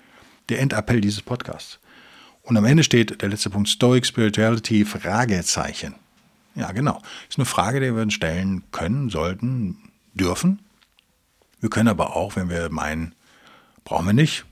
Der 0.48 0.60
Endappell 0.60 1.00
dieses 1.00 1.22
Podcasts. 1.22 1.78
Und 2.42 2.56
am 2.56 2.64
Ende 2.64 2.82
steht 2.82 3.22
der 3.22 3.28
letzte 3.28 3.50
Punkt 3.50 3.68
Stoic 3.68 4.06
Spirituality 4.06 4.84
Fragezeichen. 4.84 5.94
Ja, 6.56 6.72
genau. 6.72 7.00
Ist 7.28 7.38
eine 7.38 7.44
Frage, 7.44 7.78
die 7.78 7.94
wir 7.94 8.02
uns 8.02 8.14
stellen 8.14 8.64
können, 8.72 9.08
sollten, 9.08 9.76
dürfen. 10.14 10.58
Wir 11.60 11.70
können 11.70 11.88
aber 11.88 12.16
auch, 12.16 12.34
wenn 12.34 12.50
wir 12.50 12.70
meinen, 12.70 13.14
brauchen 13.84 14.06
wir 14.06 14.12
nicht, 14.12 14.44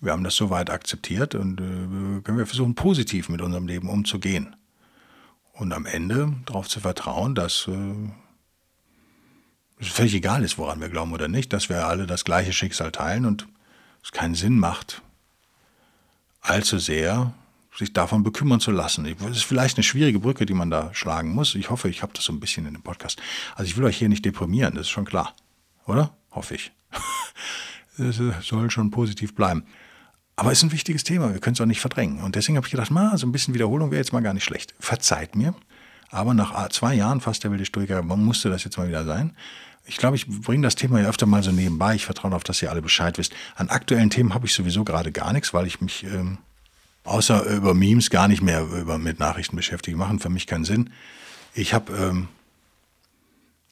wir 0.00 0.12
haben 0.12 0.24
das 0.24 0.36
soweit 0.36 0.70
akzeptiert 0.70 1.34
und 1.34 1.60
äh, 1.60 2.20
können 2.22 2.38
wir 2.38 2.46
versuchen, 2.46 2.74
positiv 2.74 3.28
mit 3.28 3.40
unserem 3.40 3.66
Leben 3.66 3.88
umzugehen. 3.88 4.56
Und 5.52 5.72
am 5.72 5.86
Ende 5.86 6.34
darauf 6.44 6.68
zu 6.68 6.80
vertrauen, 6.80 7.34
dass 7.34 7.66
äh, 7.68 8.10
es 9.80 9.88
völlig 9.88 10.14
egal 10.14 10.44
ist, 10.44 10.58
woran 10.58 10.80
wir 10.80 10.88
glauben 10.88 11.12
oder 11.12 11.28
nicht, 11.28 11.52
dass 11.52 11.68
wir 11.68 11.86
alle 11.86 12.06
das 12.06 12.24
gleiche 12.24 12.52
Schicksal 12.52 12.92
teilen 12.92 13.24
und 13.24 13.46
es 14.02 14.12
keinen 14.12 14.34
Sinn 14.34 14.58
macht, 14.58 15.02
allzu 16.40 16.78
sehr 16.78 17.34
sich 17.76 17.92
davon 17.92 18.22
bekümmern 18.22 18.60
zu 18.60 18.70
lassen. 18.70 19.06
Es 19.06 19.36
ist 19.36 19.44
vielleicht 19.44 19.76
eine 19.76 19.84
schwierige 19.84 20.18
Brücke, 20.18 20.46
die 20.46 20.54
man 20.54 20.70
da 20.70 20.94
schlagen 20.94 21.34
muss. 21.34 21.54
Ich 21.54 21.70
hoffe, 21.70 21.88
ich 21.88 22.02
habe 22.02 22.12
das 22.14 22.24
so 22.24 22.32
ein 22.32 22.40
bisschen 22.40 22.66
in 22.66 22.72
dem 22.72 22.82
Podcast. 22.82 23.20
Also 23.54 23.68
ich 23.68 23.76
will 23.76 23.84
euch 23.84 23.98
hier 23.98 24.08
nicht 24.08 24.24
deprimieren, 24.24 24.74
das 24.74 24.82
ist 24.82 24.90
schon 24.90 25.04
klar. 25.04 25.34
Oder? 25.86 26.16
Hoffe 26.30 26.54
ich. 26.54 26.72
Soll 27.96 28.70
schon 28.70 28.90
positiv 28.90 29.34
bleiben. 29.34 29.64
Aber 30.36 30.52
es 30.52 30.58
ist 30.58 30.64
ein 30.64 30.72
wichtiges 30.72 31.02
Thema, 31.02 31.32
wir 31.32 31.40
können 31.40 31.54
es 31.54 31.60
auch 31.60 31.66
nicht 31.66 31.80
verdrängen. 31.80 32.22
Und 32.22 32.36
deswegen 32.36 32.56
habe 32.56 32.66
ich 32.66 32.70
gedacht, 32.70 32.90
ma, 32.90 33.16
so 33.16 33.26
ein 33.26 33.32
bisschen 33.32 33.54
Wiederholung 33.54 33.90
wäre 33.90 34.00
jetzt 34.00 34.12
mal 34.12 34.22
gar 34.22 34.34
nicht 34.34 34.44
schlecht. 34.44 34.74
Verzeiht 34.78 35.34
mir, 35.34 35.54
aber 36.10 36.34
nach 36.34 36.68
zwei 36.68 36.94
Jahren 36.94 37.20
fast 37.22 37.42
der 37.42 37.50
wilde 37.50 37.64
Stoiker 37.64 38.02
musste 38.02 38.50
das 38.50 38.64
jetzt 38.64 38.76
mal 38.76 38.88
wieder 38.88 39.04
sein. 39.04 39.34
ich 39.86 39.96
glaube, 39.96 40.16
ich 40.16 40.26
bringe 40.26 40.62
das 40.62 40.74
Thema 40.74 41.00
ja 41.00 41.08
öfter 41.08 41.26
mal 41.26 41.42
so 41.42 41.52
nebenbei. 41.52 41.94
Ich 41.94 42.04
vertraue 42.04 42.30
darauf, 42.30 42.44
dass 42.44 42.60
ihr 42.60 42.70
alle 42.70 42.82
Bescheid 42.82 43.16
wisst. 43.18 43.32
An 43.54 43.68
aktuellen 43.70 44.10
Themen 44.10 44.34
habe 44.34 44.46
ich 44.46 44.52
sowieso 44.52 44.84
gerade 44.84 45.10
gar 45.10 45.32
nichts, 45.32 45.54
weil 45.54 45.66
ich 45.66 45.80
mich 45.80 46.04
ähm, 46.04 46.38
außer 47.04 47.44
über 47.44 47.72
Memes 47.72 48.10
gar 48.10 48.28
nicht 48.28 48.42
mehr 48.42 48.62
über, 48.62 48.98
mit 48.98 49.18
Nachrichten 49.18 49.56
beschäftige. 49.56 49.96
Machen 49.96 50.18
für 50.18 50.28
mich 50.28 50.46
keinen 50.46 50.64
Sinn. 50.64 50.90
Ich 51.54 51.72
habe, 51.72 51.92
ähm, 51.94 52.28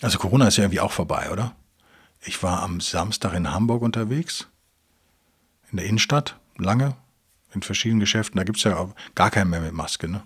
also 0.01 0.19
Corona 0.19 0.49
ist 0.49 0.57
ja 0.57 0.65
irgendwie 0.65 0.81
auch 0.81 0.93
vorbei, 0.93 1.31
oder? 1.31 1.55
Ich 2.25 2.43
war 2.43 2.63
am 2.63 2.81
Samstag 2.81 3.35
in 3.35 3.53
Hamburg 3.53 3.83
unterwegs, 3.83 4.49
in 5.71 5.77
der 5.77 5.87
Innenstadt, 5.87 6.39
lange, 6.57 6.97
in 7.53 7.63
verschiedenen 7.63 8.01
Geschäften. 8.01 8.37
Da 8.39 8.45
gibt 8.45 8.59
es 8.59 8.65
ja 8.65 8.89
gar 9.15 9.31
keinen 9.31 9.51
mehr 9.51 9.61
mit 9.61 9.73
Maske, 9.73 10.09
ne? 10.09 10.23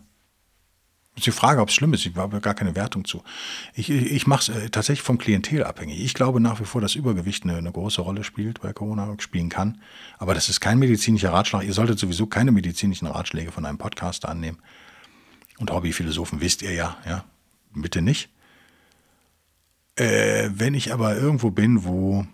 ist 1.18 1.26
die 1.26 1.32
Frage, 1.32 1.60
ob 1.60 1.68
es 1.68 1.74
schlimm 1.74 1.92
ist. 1.92 2.06
Ich 2.06 2.14
habe 2.16 2.40
gar 2.40 2.54
keine 2.54 2.74
Wertung 2.74 3.04
zu. 3.04 3.22
Ich, 3.74 3.90
ich, 3.90 4.10
ich 4.12 4.26
mache 4.26 4.52
es 4.52 4.56
äh, 4.56 4.70
tatsächlich 4.70 5.02
vom 5.02 5.18
Klientel 5.18 5.64
abhängig. 5.64 6.00
Ich 6.00 6.14
glaube 6.14 6.40
nach 6.40 6.60
wie 6.60 6.64
vor, 6.64 6.80
dass 6.80 6.94
Übergewicht 6.94 7.44
eine, 7.44 7.56
eine, 7.56 7.72
große 7.72 8.00
Rolle 8.00 8.24
spielt 8.24 8.60
bei 8.60 8.72
Corona, 8.72 9.14
spielen 9.18 9.48
kann. 9.48 9.80
Aber 10.18 10.34
das 10.34 10.48
ist 10.48 10.60
kein 10.60 10.78
medizinischer 10.78 11.32
Ratschlag. 11.32 11.64
Ihr 11.64 11.72
solltet 11.72 11.98
sowieso 11.98 12.26
keine 12.26 12.52
medizinischen 12.52 13.06
Ratschläge 13.06 13.52
von 13.52 13.66
einem 13.66 13.78
Podcaster 13.78 14.28
annehmen. 14.28 14.58
Und 15.58 15.70
Hobbyphilosophen 15.70 16.40
wisst 16.40 16.62
ihr 16.62 16.72
ja, 16.72 16.96
ja. 17.06 17.24
Bitte 17.74 18.00
nicht. 18.00 18.30
Äh, 19.98 20.50
wenn 20.52 20.74
ich 20.74 20.92
aber 20.92 21.16
irgendwo 21.16 21.50
bin, 21.50 21.84
wo 21.84 22.24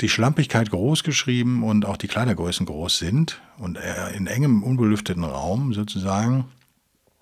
die 0.00 0.08
Schlampigkeit 0.08 0.70
groß 0.70 1.04
geschrieben 1.04 1.62
und 1.62 1.84
auch 1.84 1.98
die 1.98 2.08
Kleidergrößen 2.08 2.64
groß 2.64 2.96
sind 2.96 3.42
und 3.58 3.76
er 3.76 4.12
in 4.12 4.26
engem, 4.26 4.62
unbelüfteten 4.62 5.22
Raum 5.22 5.74
sozusagen 5.74 6.46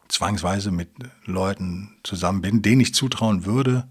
zwangsweise 0.06 0.70
mit 0.70 0.88
Leuten 1.24 1.96
zusammen 2.04 2.40
bin, 2.40 2.62
denen 2.62 2.80
ich 2.80 2.94
zutrauen 2.94 3.44
würde, 3.44 3.88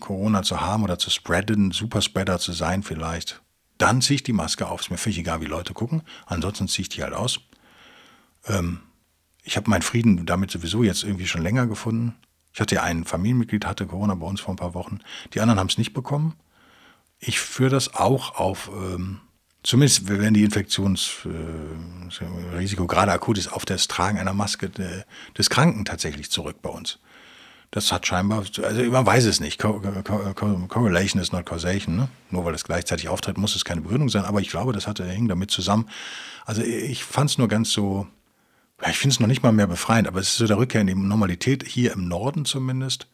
Corona 0.00 0.42
zu 0.42 0.60
haben 0.60 0.82
oder 0.82 0.98
zu 0.98 1.08
spreaden, 1.08 1.70
Superspreader 1.70 2.40
zu 2.40 2.50
sein 2.50 2.82
vielleicht, 2.82 3.40
dann 3.78 4.02
ziehe 4.02 4.16
ich 4.16 4.24
die 4.24 4.32
Maske 4.32 4.66
auf. 4.66 4.80
Ist 4.80 4.90
mir 4.90 4.98
völlig 4.98 5.18
egal, 5.18 5.40
wie 5.40 5.46
Leute 5.46 5.72
gucken. 5.72 6.02
Ansonsten 6.26 6.66
ziehe 6.66 6.82
ich 6.82 6.88
die 6.88 7.04
halt 7.04 7.14
aus. 7.14 7.38
Ähm, 8.48 8.80
ich 9.42 9.56
habe 9.56 9.70
meinen 9.70 9.82
Frieden 9.82 10.26
damit 10.26 10.50
sowieso 10.50 10.82
jetzt 10.82 11.04
irgendwie 11.04 11.26
schon 11.26 11.42
länger 11.42 11.66
gefunden. 11.66 12.14
Ich 12.52 12.60
hatte 12.60 12.74
ja 12.74 12.82
ein 12.82 13.04
Familienmitglied, 13.04 13.66
hatte 13.66 13.86
Corona 13.86 14.14
bei 14.14 14.26
uns 14.26 14.40
vor 14.40 14.52
ein 14.52 14.58
paar 14.58 14.74
Wochen. 14.74 14.98
Die 15.34 15.40
anderen 15.40 15.60
haben 15.60 15.68
es 15.68 15.78
nicht 15.78 15.94
Ich 17.20 17.40
führe 17.40 17.70
das 17.70 17.94
auch 17.94 18.36
auf, 18.36 18.70
ähm, 18.74 19.20
zumindest 19.62 20.08
wenn 20.08 20.34
die 20.34 20.44
Infektionsrisiko 20.44 22.84
äh, 22.84 22.86
gerade 22.86 23.12
akut 23.12 23.38
ist, 23.38 23.52
auf 23.52 23.64
das 23.64 23.88
Tragen 23.88 24.18
einer 24.18 24.34
Maske 24.34 24.70
de, 24.70 25.02
des 25.36 25.50
Kranken 25.50 25.84
tatsächlich 25.84 26.30
zurück 26.30 26.56
bei 26.62 26.70
uns. 26.70 26.98
Das 27.70 27.92
hat 27.92 28.06
scheinbar, 28.06 28.44
also 28.62 28.82
man 28.84 29.04
weiß 29.04 29.26
es 29.26 29.40
nicht. 29.40 29.60
Co 29.60 29.80
Co 29.80 30.32
Co 30.34 30.66
Correlation 30.68 31.20
is 31.20 31.32
not 31.32 31.44
causation. 31.44 31.96
Ne? 31.96 32.08
Nur 32.30 32.46
weil 32.46 32.54
es 32.54 32.64
gleichzeitig 32.64 33.08
auftritt, 33.08 33.36
muss 33.36 33.54
es 33.54 33.64
keine 33.64 33.82
Begründung 33.82 34.08
sein. 34.08 34.24
Aber 34.24 34.40
ich 34.40 34.48
glaube, 34.48 34.72
das 34.72 34.86
hatte 34.86 35.04
hing 35.04 35.28
damit 35.28 35.50
zusammen. 35.50 35.88
Also 36.46 36.62
ich 36.62 37.04
fand 37.04 37.30
es 37.30 37.36
nur 37.36 37.46
ganz 37.46 37.70
so 37.70 38.06
ich 38.86 38.98
finde 38.98 39.14
es 39.14 39.20
noch 39.20 39.26
nicht 39.26 39.42
mal 39.42 39.52
mehr 39.52 39.66
befreiend, 39.66 40.06
aber 40.06 40.20
es 40.20 40.28
ist 40.28 40.36
so 40.36 40.46
der 40.46 40.58
Rückkehr 40.58 40.80
in 40.80 40.86
die 40.86 40.94
Normalität, 40.94 41.66
hier 41.66 41.92
im 41.92 42.06
Norden 42.06 42.44
zumindest, 42.44 43.08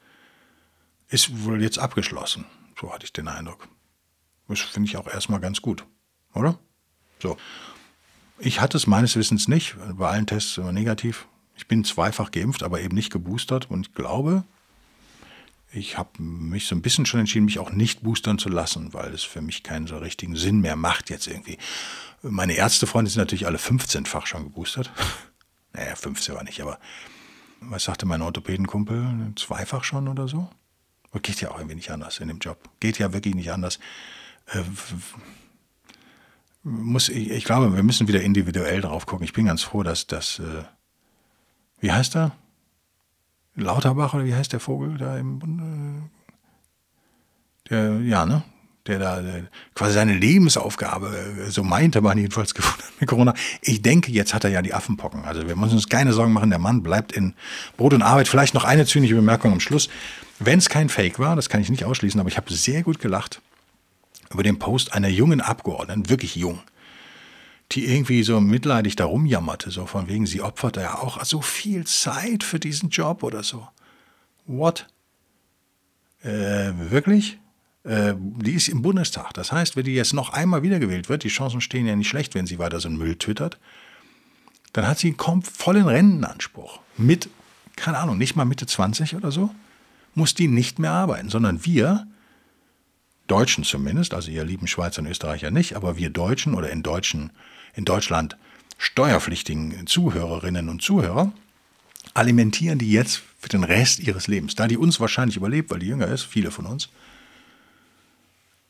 ist 1.08 1.44
wohl 1.44 1.62
jetzt 1.62 1.78
abgeschlossen. 1.78 2.44
So 2.78 2.92
hatte 2.92 3.04
ich 3.04 3.12
den 3.12 3.28
Eindruck. 3.28 3.68
Das 4.48 4.60
finde 4.60 4.88
ich 4.88 4.96
auch 4.96 5.06
erstmal 5.06 5.40
ganz 5.40 5.62
gut, 5.62 5.86
oder? 6.34 6.58
So. 7.20 7.36
Ich 8.38 8.60
hatte 8.60 8.76
es 8.76 8.86
meines 8.86 9.16
Wissens 9.16 9.48
nicht, 9.48 9.76
bei 9.94 10.08
allen 10.08 10.26
Tests 10.26 10.58
immer 10.58 10.72
negativ. 10.72 11.26
Ich 11.56 11.66
bin 11.66 11.84
zweifach 11.84 12.30
geimpft, 12.30 12.62
aber 12.62 12.80
eben 12.80 12.94
nicht 12.94 13.12
geboostert 13.12 13.70
und 13.70 13.86
ich 13.86 13.94
glaube, 13.94 14.44
ich 15.72 15.96
habe 15.96 16.22
mich 16.22 16.66
so 16.66 16.74
ein 16.74 16.82
bisschen 16.82 17.06
schon 17.06 17.20
entschieden, 17.20 17.46
mich 17.46 17.58
auch 17.58 17.70
nicht 17.70 18.02
boostern 18.02 18.38
zu 18.38 18.48
lassen, 18.48 18.92
weil 18.92 19.14
es 19.14 19.22
für 19.22 19.40
mich 19.40 19.62
keinen 19.62 19.86
so 19.86 19.96
richtigen 19.96 20.36
Sinn 20.36 20.60
mehr 20.60 20.76
macht 20.76 21.10
jetzt 21.10 21.26
irgendwie. 21.26 21.58
Meine 22.22 22.54
Ärztefreunde 22.54 23.10
sind 23.10 23.20
natürlich 23.20 23.46
alle 23.46 23.58
15-fach 23.58 24.26
schon 24.26 24.44
geboostert 24.44 24.90
naja, 25.74 25.94
15 25.94 26.34
war 26.34 26.44
nicht, 26.44 26.60
aber 26.60 26.78
was 27.60 27.84
sagte 27.84 28.06
mein 28.06 28.22
Orthopädenkumpel? 28.22 29.32
Zweifach 29.36 29.84
schon 29.84 30.08
oder 30.08 30.28
so? 30.28 30.48
Geht 31.22 31.40
ja 31.40 31.50
auch 31.50 31.58
irgendwie 31.58 31.76
nicht 31.76 31.90
anders 31.90 32.18
in 32.18 32.28
dem 32.28 32.38
Job. 32.38 32.58
Geht 32.80 32.98
ja 32.98 33.12
wirklich 33.12 33.34
nicht 33.34 33.52
anders. 33.52 33.78
Äh, 34.46 34.62
muss, 36.64 37.08
ich, 37.08 37.30
ich, 37.30 37.44
glaube, 37.44 37.74
wir 37.74 37.82
müssen 37.82 38.08
wieder 38.08 38.22
individuell 38.22 38.80
drauf 38.80 39.06
gucken. 39.06 39.24
Ich 39.24 39.32
bin 39.32 39.46
ganz 39.46 39.62
froh, 39.62 39.82
dass 39.82 40.06
das, 40.06 40.40
äh, 40.40 40.64
wie 41.80 41.92
heißt 41.92 42.16
er? 42.16 42.32
Lauterbach 43.54 44.14
oder 44.14 44.24
wie 44.24 44.34
heißt 44.34 44.52
der 44.52 44.60
Vogel 44.60 44.98
da 44.98 45.16
im 45.16 45.38
Bund? 45.38 46.10
Der, 47.70 48.00
ja, 48.00 48.26
ne? 48.26 48.42
Der 48.86 48.98
da 48.98 49.22
der 49.22 49.44
quasi 49.74 49.94
seine 49.94 50.14
Lebensaufgabe, 50.14 51.08
äh, 51.46 51.50
so 51.50 51.62
meinte 51.62 52.00
man 52.00 52.18
jedenfalls 52.18 52.54
gefunden 52.54 52.84
mit 53.00 53.08
Corona. 53.08 53.34
Ich 53.62 53.82
denke, 53.82 54.12
jetzt 54.12 54.34
hat 54.34 54.44
er 54.44 54.50
ja 54.50 54.62
die 54.62 54.74
Affenpocken. 54.74 55.24
Also 55.24 55.46
wir 55.46 55.56
müssen 55.56 55.74
uns 55.74 55.88
keine 55.88 56.12
Sorgen 56.12 56.32
machen, 56.32 56.50
der 56.50 56.58
Mann 56.58 56.82
bleibt 56.82 57.12
in 57.12 57.34
Brot 57.76 57.94
und 57.94 58.02
Arbeit. 58.02 58.28
Vielleicht 58.28 58.54
noch 58.54 58.64
eine 58.64 58.86
zynische 58.86 59.14
Bemerkung 59.14 59.52
am 59.52 59.60
Schluss. 59.60 59.88
Wenn 60.38 60.58
es 60.58 60.68
kein 60.68 60.88
Fake 60.88 61.18
war, 61.18 61.36
das 61.36 61.48
kann 61.48 61.60
ich 61.60 61.70
nicht 61.70 61.84
ausschließen, 61.84 62.20
aber 62.20 62.28
ich 62.28 62.36
habe 62.36 62.52
sehr 62.52 62.82
gut 62.82 62.98
gelacht 62.98 63.40
über 64.30 64.42
den 64.42 64.58
Post 64.58 64.92
einer 64.92 65.08
jungen 65.08 65.40
Abgeordneten, 65.40 66.10
wirklich 66.10 66.34
jung, 66.34 66.60
die 67.72 67.86
irgendwie 67.86 68.22
so 68.22 68.40
mitleidig 68.40 68.96
darum 68.96 69.26
jammerte, 69.26 69.70
so 69.70 69.86
von 69.86 70.08
wegen, 70.08 70.26
sie 70.26 70.42
opfert 70.42 70.76
ja 70.76 70.98
auch 70.98 71.24
so 71.24 71.40
viel 71.40 71.86
Zeit 71.86 72.42
für 72.42 72.58
diesen 72.58 72.90
Job 72.90 73.22
oder 73.22 73.42
so. 73.42 73.68
What? 74.46 74.86
Äh, 76.22 76.72
wirklich? 76.90 77.38
Äh, 77.84 78.14
die 78.18 78.52
ist 78.52 78.68
im 78.68 78.82
Bundestag. 78.82 79.34
Das 79.34 79.52
heißt, 79.52 79.76
wenn 79.76 79.84
die 79.84 79.94
jetzt 79.94 80.14
noch 80.14 80.32
einmal 80.32 80.62
wiedergewählt 80.62 81.08
wird, 81.08 81.22
die 81.22 81.28
Chancen 81.28 81.60
stehen 81.60 81.86
ja 81.86 81.94
nicht 81.94 82.08
schlecht, 82.08 82.34
wenn 82.34 82.46
sie 82.46 82.58
weiter 82.58 82.80
so 82.80 82.88
einen 82.88 82.98
Müll 82.98 83.16
twittert, 83.16 83.58
dann 84.72 84.88
hat 84.88 84.98
sie 84.98 85.14
einen 85.18 85.42
vollen 85.42 85.86
Rentenanspruch. 85.86 86.80
Mit, 86.96 87.28
keine 87.76 87.98
Ahnung, 87.98 88.18
nicht 88.18 88.36
mal 88.36 88.44
Mitte 88.44 88.66
20 88.66 89.14
oder 89.14 89.30
so, 89.30 89.54
muss 90.14 90.34
die 90.34 90.48
nicht 90.48 90.78
mehr 90.78 90.92
arbeiten, 90.92 91.28
sondern 91.28 91.64
wir, 91.64 92.06
Deutschen 93.26 93.64
zumindest, 93.64 94.14
also 94.14 94.30
ihr 94.30 94.44
lieben 94.44 94.66
Schweizer 94.66 95.00
und 95.00 95.08
Österreicher 95.08 95.50
nicht, 95.50 95.76
aber 95.76 95.96
wir 95.96 96.10
Deutschen 96.10 96.54
oder 96.54 96.70
in, 96.70 96.82
Deutschen, 96.82 97.30
in 97.74 97.84
Deutschland 97.84 98.36
steuerpflichtigen 98.78 99.86
Zuhörerinnen 99.86 100.68
und 100.68 100.82
Zuhörer, 100.82 101.32
alimentieren 102.12 102.78
die 102.78 102.90
jetzt 102.90 103.22
für 103.38 103.48
den 103.48 103.64
Rest 103.64 104.00
ihres 104.00 104.26
Lebens. 104.26 104.54
Da 104.54 104.66
die 104.66 104.76
uns 104.76 105.00
wahrscheinlich 105.00 105.36
überlebt, 105.36 105.70
weil 105.70 105.78
die 105.78 105.86
jünger 105.86 106.08
ist, 106.08 106.22
viele 106.22 106.50
von 106.50 106.66
uns, 106.66 106.88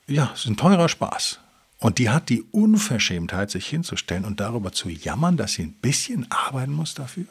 ja, 0.06 0.30
es 0.34 0.40
ist 0.40 0.46
ein 0.46 0.56
teurer 0.56 0.88
Spaß. 0.88 1.40
Und 1.78 1.98
die 1.98 2.10
hat 2.10 2.28
die 2.28 2.42
Unverschämtheit, 2.42 3.50
sich 3.50 3.66
hinzustellen 3.66 4.24
und 4.24 4.40
darüber 4.40 4.72
zu 4.72 4.88
jammern, 4.88 5.36
dass 5.36 5.54
sie 5.54 5.64
ein 5.64 5.72
bisschen 5.72 6.30
arbeiten 6.30 6.72
muss 6.72 6.94
dafür. 6.94 7.26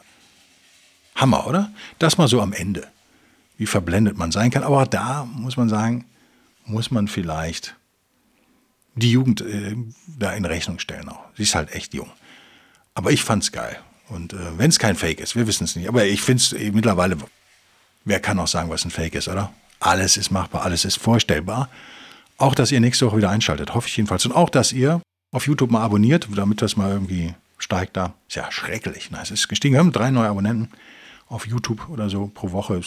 Hammer, 1.16 1.46
oder? 1.46 1.72
Das 1.98 2.18
mal 2.18 2.28
so 2.28 2.40
am 2.40 2.52
Ende. 2.52 2.86
Wie 3.56 3.66
verblendet 3.66 4.16
man 4.16 4.32
sein 4.32 4.50
kann. 4.50 4.62
Aber 4.62 4.86
da 4.86 5.24
muss 5.24 5.56
man 5.56 5.68
sagen, 5.68 6.04
muss 6.66 6.90
man 6.90 7.08
vielleicht 7.08 7.76
die 8.94 9.10
Jugend 9.10 9.40
äh, 9.40 9.76
da 10.18 10.32
in 10.32 10.44
Rechnung 10.44 10.78
stellen 10.78 11.08
auch. 11.08 11.24
Sie 11.36 11.42
ist 11.42 11.54
halt 11.54 11.72
echt 11.72 11.94
jung. 11.94 12.10
Aber 12.94 13.10
ich 13.10 13.22
fand's 13.22 13.50
geil. 13.50 13.78
Und 14.08 14.32
äh, 14.32 14.58
wenn 14.58 14.70
es 14.70 14.78
kein 14.78 14.96
Fake 14.96 15.20
ist, 15.20 15.34
wir 15.34 15.46
wissen 15.46 15.64
es 15.64 15.76
nicht. 15.76 15.88
Aber 15.88 16.04
ich 16.04 16.22
finde 16.22 16.42
es 16.42 16.52
äh, 16.52 16.70
mittlerweile, 16.72 17.16
wer 18.04 18.20
kann 18.20 18.38
auch 18.38 18.48
sagen, 18.48 18.70
was 18.70 18.84
ein 18.84 18.90
Fake 18.90 19.14
ist, 19.14 19.28
oder? 19.28 19.52
Alles 19.80 20.16
ist 20.16 20.30
machbar, 20.30 20.62
alles 20.62 20.84
ist 20.84 20.96
vorstellbar. 20.96 21.68
Auch, 22.36 22.54
dass 22.54 22.72
ihr 22.72 22.80
nächste 22.80 23.06
Woche 23.06 23.18
wieder 23.18 23.30
einschaltet, 23.30 23.74
hoffe 23.74 23.88
ich 23.88 23.96
jedenfalls. 23.96 24.26
Und 24.26 24.32
auch, 24.32 24.50
dass 24.50 24.72
ihr 24.72 25.00
auf 25.32 25.46
YouTube 25.46 25.70
mal 25.70 25.82
abonniert, 25.82 26.28
damit 26.34 26.62
das 26.62 26.76
mal 26.76 26.90
irgendwie 26.90 27.34
steigt 27.58 27.96
da. 27.96 28.14
Ist 28.28 28.36
ja 28.36 28.50
schrecklich. 28.50 29.10
Ne? 29.10 29.18
Es 29.22 29.30
ist 29.30 29.48
gestiegen. 29.48 29.74
Wir 29.74 29.80
haben 29.80 29.92
drei 29.92 30.10
neue 30.10 30.28
Abonnenten 30.28 30.70
auf 31.26 31.46
YouTube 31.46 31.88
oder 31.88 32.10
so 32.10 32.30
pro 32.32 32.52
Woche. 32.52 32.80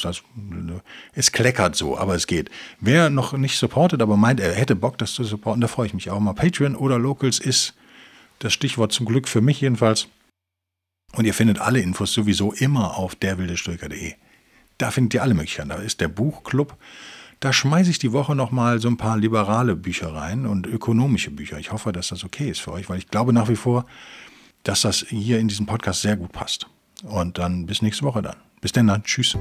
Es 1.13 1.31
kleckert 1.31 1.75
so, 1.75 1.97
aber 1.97 2.15
es 2.15 2.27
geht. 2.27 2.49
Wer 2.79 3.09
noch 3.09 3.33
nicht 3.33 3.57
supportet, 3.57 4.01
aber 4.01 4.17
meint, 4.17 4.39
er 4.39 4.53
hätte 4.53 4.75
Bock, 4.75 4.97
das 4.97 5.13
zu 5.13 5.23
supporten, 5.23 5.61
da 5.61 5.67
freue 5.67 5.87
ich 5.87 5.93
mich 5.93 6.09
auch 6.09 6.19
mal. 6.19 6.33
Patreon 6.33 6.75
oder 6.75 6.99
Locals 6.99 7.39
ist 7.39 7.73
das 8.39 8.53
Stichwort 8.53 8.91
zum 8.91 9.05
Glück 9.05 9.27
für 9.27 9.41
mich 9.41 9.61
jedenfalls. 9.61 10.07
Und 11.13 11.25
ihr 11.25 11.33
findet 11.33 11.59
alle 11.59 11.79
Infos 11.79 12.13
sowieso 12.13 12.53
immer 12.53 12.97
auf 12.97 13.15
derwildestulker.de. 13.15 14.13
Da 14.77 14.91
findet 14.91 15.15
ihr 15.15 15.23
alle 15.23 15.33
Möglichkeiten. 15.33 15.69
Da 15.69 15.75
ist 15.75 16.01
der 16.01 16.09
Buchclub. 16.09 16.77
Da 17.39 17.53
schmeiße 17.53 17.91
ich 17.91 17.99
die 17.99 18.13
Woche 18.13 18.35
nochmal 18.35 18.79
so 18.79 18.87
ein 18.87 18.97
paar 18.97 19.17
liberale 19.17 19.75
Bücher 19.75 20.13
rein 20.13 20.47
und 20.47 20.65
ökonomische 20.65 21.29
Bücher. 21.29 21.59
Ich 21.59 21.71
hoffe, 21.71 21.91
dass 21.91 22.07
das 22.07 22.23
okay 22.23 22.49
ist 22.49 22.59
für 22.59 22.71
euch, 22.71 22.89
weil 22.89 22.97
ich 22.97 23.09
glaube 23.09 23.31
nach 23.31 23.47
wie 23.47 23.55
vor, 23.55 23.85
dass 24.63 24.81
das 24.81 25.05
hier 25.07 25.39
in 25.39 25.47
diesem 25.47 25.67
Podcast 25.67 26.01
sehr 26.01 26.17
gut 26.17 26.31
passt. 26.31 26.67
Und 27.03 27.37
dann 27.37 27.67
bis 27.67 27.83
nächste 27.83 28.03
Woche 28.03 28.23
dann. 28.23 28.35
Bis 28.59 28.71
dann, 28.71 28.87
dann. 28.87 29.03
Tschüss. 29.03 29.37